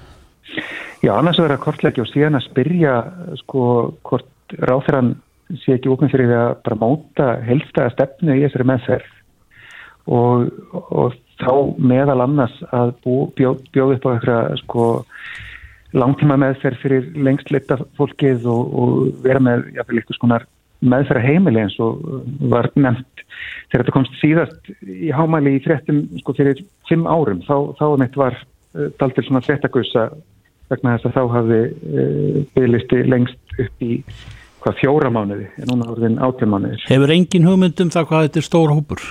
[1.03, 2.95] Já, annars verður að kortleggja og síðan að spyrja
[3.43, 3.65] sko
[4.07, 5.17] hvort ráþæran
[5.65, 9.11] sé ekki okkur fyrir að bara móta helstaða stefnu í þessari meðferð
[10.13, 10.49] og,
[10.93, 14.89] og þá meðal annars að bú, bjó, bjóð upp á eitthvað sko
[15.93, 18.93] langtíma meðferð fyrir lengst leita fólkið og, og
[19.25, 20.47] vera með eitthvað skonar
[20.83, 22.01] meðferða heimili eins og
[22.51, 23.25] var nefnt
[23.71, 28.19] þegar þetta komst síðast í hámæli í fréttum sko fyrir fimm árum þá, þá mitt
[28.19, 30.09] var uh, daltil svona fréttagussa
[30.73, 34.01] vegna þess að þá hafði uh, bygglisti lengst upp í
[34.63, 36.87] hvað fjóra mánuði en núna voruðin átjum mánuðir.
[36.87, 39.07] Hefur engin hugmyndum það hvað þetta er stór hópur?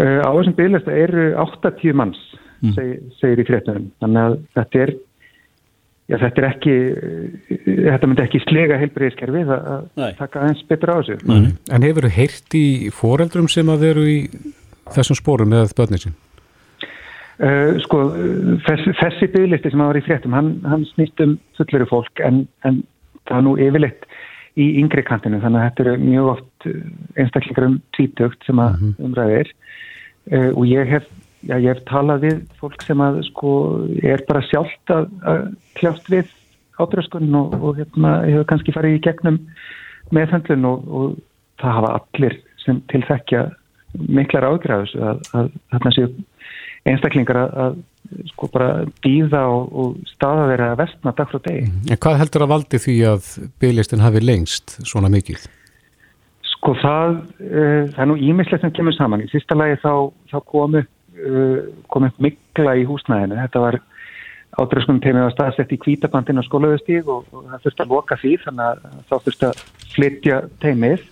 [0.00, 2.20] Uh, á þessum bygglista eru 80 manns
[2.62, 2.74] mm.
[2.76, 4.94] seg, segir í fréttunum þannig að þetta er
[6.10, 6.72] Já, þetta er ekki,
[7.86, 11.14] þetta myndi ekki slega heilbreyðiskerfið að taka eins betur á þessu.
[11.24, 11.46] Mm.
[11.72, 14.16] En hefur þið heyrt í foreldrum sem að veru í
[14.92, 16.16] þessum spórum með börnir sín?
[17.42, 18.02] Uh, sko,
[18.66, 22.82] þessi, þessi bygglisti sem var í fréttum, hann, hann snýst um fulluru fólk en, en
[23.30, 24.04] það er nú yfirleitt
[24.60, 26.66] í yngri kantinu þannig að þetta eru mjög oft
[27.16, 28.94] einstaklingar um tvítögt sem að -hmm.
[29.06, 29.52] umræðir
[30.32, 31.06] uh, og ég hef
[31.48, 33.52] já, ég hef talað við fólk sem að sko
[34.02, 35.42] er bara sjálft að, að
[35.78, 36.30] kljást við
[36.80, 39.38] átröskun og, og hérna hefur kannski farið í gegnum
[40.12, 41.16] meðfendlun og, og
[41.62, 43.46] það hafa allir sem tilfækja
[44.08, 46.12] miklar ágræðus að, að þarna séu
[46.88, 47.80] einstaklingar að, að
[48.32, 48.70] sko bara
[49.04, 51.66] býða og, og staða þeirra að vestna dag frá degi.
[51.90, 55.44] En hvað heldur að valdi því að bygglistin hafi lengst svona mikið?
[56.54, 59.24] Sko það, uh, það er nú ímislegt sem kemur saman.
[59.24, 59.94] Í fyrsta lagi þá,
[60.30, 63.36] þá komu Uh, kom upp mikla í húsnæðinu.
[63.36, 63.76] Þetta var
[64.56, 68.32] átröskunum teimið að staðsett í kvítabandin á skólaugustíg og, og það þurfti að loka því
[68.42, 69.60] þannig að þá þurfti að
[69.92, 71.04] flytja teimið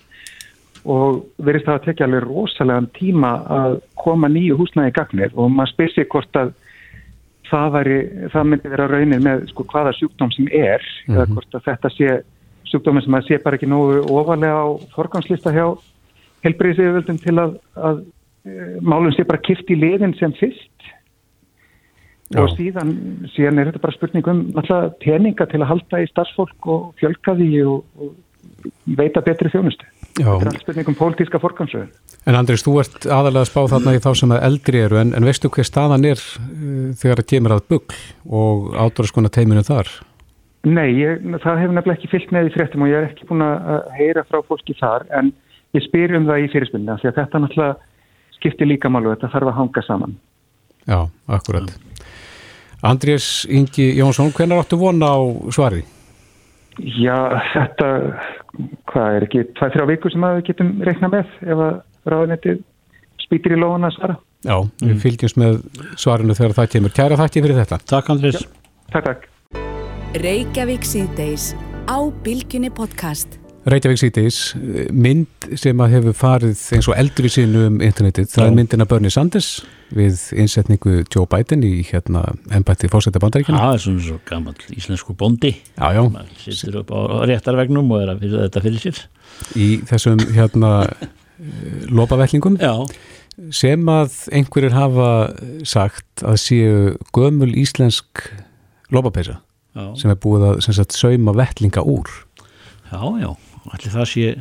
[0.89, 5.73] og verist það að tekja alveg rosalega tíma að koma nýju húsnæði gagnir og maður
[5.75, 6.53] spyrsi hvort að
[7.51, 7.97] það, væri,
[8.33, 11.17] það myndi vera raunin með sko, hvaða sjúkdóm sem er mm -hmm.
[11.17, 12.21] eða hvort að þetta sé
[12.71, 15.67] sjúkdómi sem að sé bara ekki nógu ofalega á forgangslista hjá
[16.41, 18.03] helbriðsíðuvöldum til að, að
[18.41, 20.85] Eh, málum sé bara kipt í liðin sem fyrst
[22.31, 22.39] Já.
[22.41, 22.95] og síðan,
[23.35, 27.35] síðan er þetta bara spurning um alltaf peninga til að halda í starfsfólk og fjölka
[27.37, 29.85] því og, og veita betri þjónustu.
[30.17, 31.89] Þetta er alltaf spurning um pólitíska forgansöðu.
[32.29, 35.13] En Andris, þú ert aðalega að spá þarna í þá sem að eldri eru en,
[35.17, 37.99] en veistu hver staðan er uh, þegar það kemur að bugl
[38.41, 39.89] og átóraskona teiminu þar?
[40.67, 43.41] Nei, ég, það hefur nefnilega ekki fyllt með í fréttum og ég er ekki búin
[43.45, 45.31] að heyra frá fólki þar en
[45.73, 49.49] ég spyr um það í fyrirspunna því að þetta náttúrulega skiptir líka málu, þetta þarf
[49.49, 50.13] að hanga saman.
[50.85, 50.99] Já,
[51.29, 51.73] akkurat.
[52.81, 55.19] Andrés Ingi Jónsson, hvernig áttu vona á
[55.53, 55.83] svari?
[56.81, 57.17] Já,
[57.53, 57.89] þetta,
[58.91, 61.73] hvað er ekki, tvað þrjá viku sem við getum reikna með ef að
[62.11, 62.61] ráðanettið
[63.21, 64.15] spýtir í lóðan að svara.
[64.41, 65.01] Já, við mm.
[65.03, 65.59] fylgjumst með
[66.01, 66.95] svarinu þegar það kemur.
[66.97, 67.81] Kæra þakki fyrir þetta.
[67.91, 68.41] Takk Andrés.
[68.91, 69.29] Takk, takk.
[73.61, 74.37] Reykjavík síðdeis,
[74.89, 78.49] mynd sem að hefur farið eins og eldri sínu um internetið, það Já.
[78.49, 79.49] er myndina Bernie Sanders
[79.93, 83.59] við innsetningu Joe Biden í hérna ennbætti fórsætta bandaríkina.
[83.61, 85.51] Það er svona svo gammal íslensku bondi.
[85.75, 86.01] Já, já.
[86.15, 86.99] Það sittur upp á
[87.29, 89.03] réttarvegnum og er að fyrir þetta fyrir sér.
[89.53, 90.73] Í þessum hérna
[92.01, 92.57] lopavellingum.
[92.57, 92.73] Já.
[93.53, 95.11] Sem að einhverjir hafa
[95.69, 96.73] sagt að séu
[97.13, 98.25] gömul íslensk
[98.89, 99.37] lopapeysa
[100.01, 102.09] sem er búið að sagt, sauma vellinga úr.
[102.89, 103.29] Já, já
[103.69, 104.33] allir það sé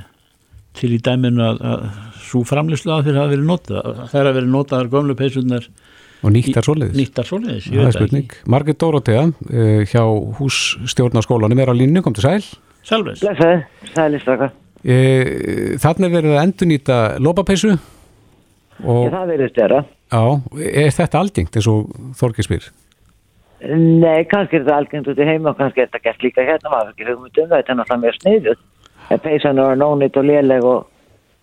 [0.78, 1.86] til í dæminu að, að
[2.24, 5.68] svo framleyslu að þeir hafa verið notað það er að verið notaðar gömlu peysunar
[6.20, 8.34] og nýttar svoleiðis, nýttar svoleiðis það er spurning.
[8.52, 10.02] Margit Dórótea uh, hjá
[10.38, 12.44] hússtjórnarskólanum er á línu, kom til sæl
[12.86, 13.30] Sælveis uh,
[14.80, 17.74] Þannig er verið að endur nýta lópapeysu
[18.80, 20.22] og það verið stjara Já,
[20.58, 22.70] er þetta aldingt eins og Þorkisbyr?
[23.60, 26.72] Nei, kannski er þetta algengt út í heima og kannski er þetta gert líka hérna
[26.72, 28.62] maður ekki hugmyndum, þetta er náttúrulega mjög sniðut
[29.18, 30.86] peysan er nónit og léleg og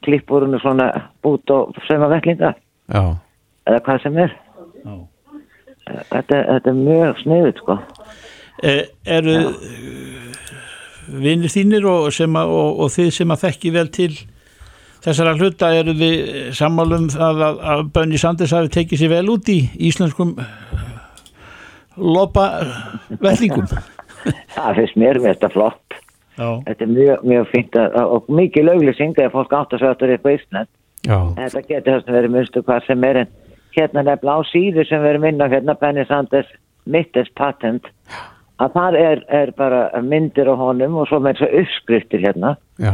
[0.05, 0.87] klippurinn er svona
[1.23, 2.53] bút og sögma vellinga
[2.93, 3.03] Já.
[3.67, 4.35] eða hvað sem er.
[5.87, 7.77] Þetta, þetta er mjög sniðut sko.
[8.63, 8.71] E,
[9.05, 9.35] Eru
[11.07, 14.11] vinnir þínir og, að, og, og þið sem að þekki vel til
[15.03, 19.51] þessara hluta eru við sammálum að, að, að Bönni Sanders hafi tekið sér vel út
[19.53, 19.59] í
[19.89, 20.35] íslenskum
[21.97, 22.49] lopa
[23.21, 23.69] vellingum
[24.57, 25.99] Það finnst mér þetta flott
[26.37, 26.49] Já.
[26.67, 30.29] Þetta er mjög, mjög fint að, og mikið löglising þegar fólk átt að sögta upp
[30.29, 30.71] á Ísland.
[31.07, 33.35] Þetta getur þess að vera mjögstu hvað sem er en
[33.77, 36.49] hérna nefnilega á síðu sem inn á hérna Benny Sanders
[36.87, 37.89] Mittest Patent
[38.63, 42.55] að það er, er bara myndir á honum og svo með þessu uppskriftir hérna.
[42.81, 42.93] Já.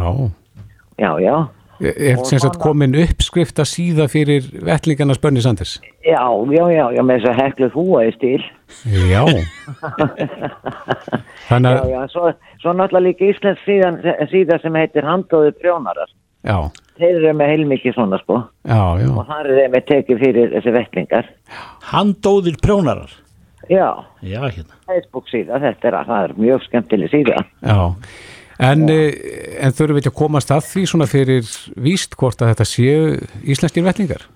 [0.99, 1.35] Já, já.
[1.83, 5.77] Er þetta komin uppskrift að síða fyrir vellingarnas Benny Sanders?
[6.05, 6.23] Já,
[6.53, 8.41] já, já, já með þess að hekluð húa í stíl.
[9.11, 9.23] Já.
[11.49, 11.77] Þannig að...
[11.77, 13.97] Já, já, svo Svo náttúrulega líka Íslands síðan,
[14.31, 16.11] síðan sem heitir Handóður prjónarar.
[16.47, 16.55] Já.
[16.95, 18.37] Þeir eru með heilmikið svona sko.
[18.63, 19.09] Já, já.
[19.11, 21.27] Og það eru þeim með tekið fyrir þessi vettlingar.
[21.89, 23.17] Handóður prjónarar?
[23.67, 23.89] Já.
[24.23, 24.79] Já, hérna.
[24.87, 27.51] Facebook síðan, þetta er, er mjög skemmtileg síðan.
[27.67, 27.77] Já.
[28.61, 31.47] En, en þurfum við ekki að komast að því svona fyrir
[31.81, 33.01] víst hvort að þetta séu
[33.49, 34.27] íslenskir vellingar?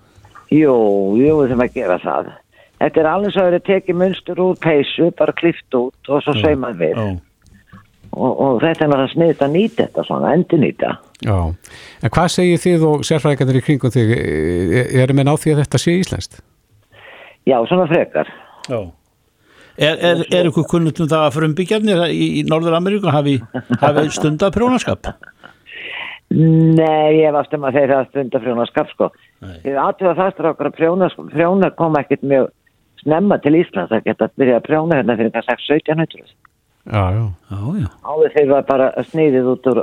[0.50, 0.74] Jú,
[1.18, 2.32] jú, við þurfum að gera það.
[2.78, 6.22] Þetta er alveg svo að það er tekið munstur úr peysu, bara klift út og
[6.24, 7.00] svo saumað við.
[8.18, 10.92] Og, og þetta er náttúrulega sniðt að nýta þetta svona, endur nýta.
[11.26, 11.38] Já,
[12.02, 14.12] en hvað segir þið og sérfræðingarnir í kringum þig?
[15.02, 16.38] Erum við náð því að þetta sé íslenskt?
[17.48, 18.30] Já, svona frekar.
[18.68, 18.80] Já.
[19.78, 23.36] Er, er, er ykkur kunnutum það að frumbyggjarnir í, í Norður-Ameríku hafi,
[23.78, 25.12] hafi stundar prjónaskap?
[26.34, 29.10] Nei, ég varst um að þeir hafa stundar prjónaskap sko.
[29.62, 32.50] Þið aðtöða þaðstur okkar að prjóna, prjóna kom ekkert mjög
[33.04, 36.26] snemma til Íslands að geta að byrja að prjóna hérna fyrir það 6-17
[36.88, 37.24] Já, já.
[37.78, 37.88] Já.
[38.08, 39.80] Áður þeir var bara sniðið út úr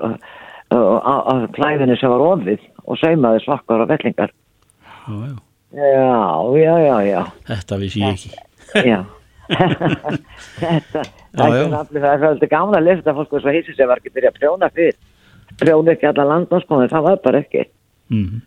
[1.55, 4.33] klæðinu sem var ofið og saumaði svakkar og vellingar.
[5.05, 5.35] Já, já.
[5.75, 6.17] Já,
[6.55, 7.21] já, já, já.
[7.49, 8.31] Þetta vissi ég ekki.
[8.89, 8.99] Já.
[9.49, 11.03] Þetta,
[11.35, 14.01] þetta er náttúrulega, það er svolítið gaman að lesa fólk og svo heisi sem var
[14.01, 14.97] ekki byrjað að prjóna fyrr.
[15.61, 17.65] Prjóna ekki alla landnámskóðin, það var bara ekki.
[18.11, 18.41] Mm.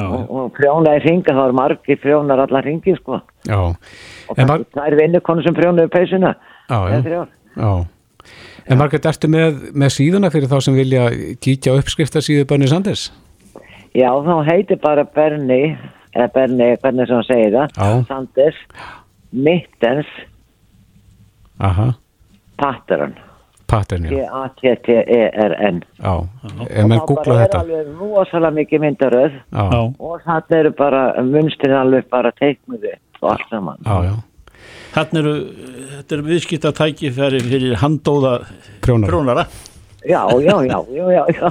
[0.00, 3.20] Já, Og, og prjóna í ringa, það var margir prjónar alla ringi, sko.
[3.48, 3.58] Já,
[4.30, 6.34] Og mar- það er vinnukonu sem prjónuðu peysuna.
[6.70, 7.26] já, já.
[7.56, 7.72] já.
[8.70, 11.08] En Margrét, ertu með, með síðuna fyrir þá sem vilja
[11.42, 13.08] kíkja uppskrifta síðu Bönni Sanders?
[13.96, 15.76] Já, þá heitir bara Berni,
[16.14, 18.04] eða Berni, hvernig sem hann segir það, Já.
[18.06, 18.60] Sanders,
[19.32, 20.06] Mittens,
[21.60, 21.92] Aha,
[22.56, 23.14] Pattern,
[23.66, 24.10] pattern, já.
[24.10, 25.82] P-A-T-T-E-R-N.
[26.02, 26.14] Já,
[26.70, 27.60] ef menn googla er þetta.
[27.60, 29.36] alveg rosalega mikið myndaröð
[30.00, 33.78] og þannig eru bara munstrið alveg bara teiknuði og allt saman.
[33.84, 34.14] já, já.
[34.90, 35.34] Þannig eru,
[35.94, 38.32] þetta eru viðskipta tækifæri fyrir handóða
[38.82, 39.10] Prjónara.
[39.12, 39.44] prjónara.
[40.02, 41.50] Já, já, já, já, já, já.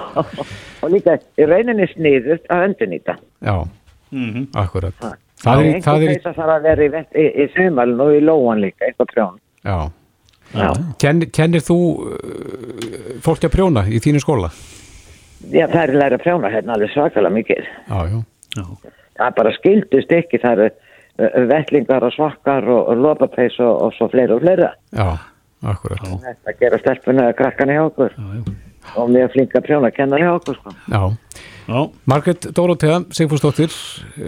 [0.84, 3.16] Og líka í rauninni sniðust að öndunýta.
[3.46, 3.56] Já,
[4.12, 4.94] Mm akkurat.
[5.40, 6.90] Það er, í- það er, í- Það þarf að vera í,
[7.24, 9.40] í, í sumalinn og í lóan líka, eitthvað prjón.
[9.64, 9.80] já.
[10.50, 10.70] Já.
[10.98, 11.76] Ken, kennir þú
[12.34, 14.50] uh, fólki að prjóna í þínu skóla?
[15.54, 17.68] Já, það er að læra að prjóna hérna alveg svakalega mikið.
[17.88, 18.22] Já, já.
[18.58, 18.64] Já.
[19.20, 23.76] Það er bara skildust ekki, það eru uh, vettlingar og svakkar og, og lopapeis og,
[23.86, 24.72] og svo fleira og fleira.
[24.98, 25.08] Já,
[25.70, 26.10] akkurat.
[26.26, 28.58] Þetta gera stelpuna að krakkan hjá okkur Já, já.
[29.04, 30.74] og mjög flinka prjóna að kenna hjá okkur sko.
[30.90, 30.98] Já.
[30.98, 31.46] Já,
[32.10, 33.70] Margrét Dórótea, Sigfúrsdóttir,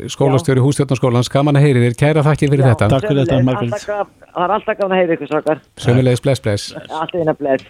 [0.07, 2.89] skólastjóri Hústjórnarskólans, gaman að heyri þér, kæra þakkir fyrir þetta.
[2.93, 5.61] Takk fyrir þetta, alltaf gaf- Það var alltaf gafn að heyra ykkur svakar.
[5.77, 6.73] Sömulegis, bless, bless.
[6.89, 7.63] Allt eina bless.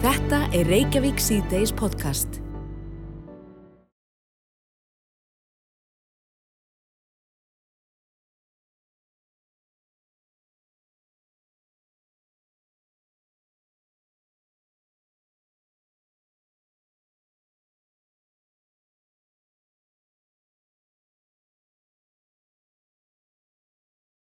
[0.00, 2.40] Þetta er Reykjavík C-Days podcast.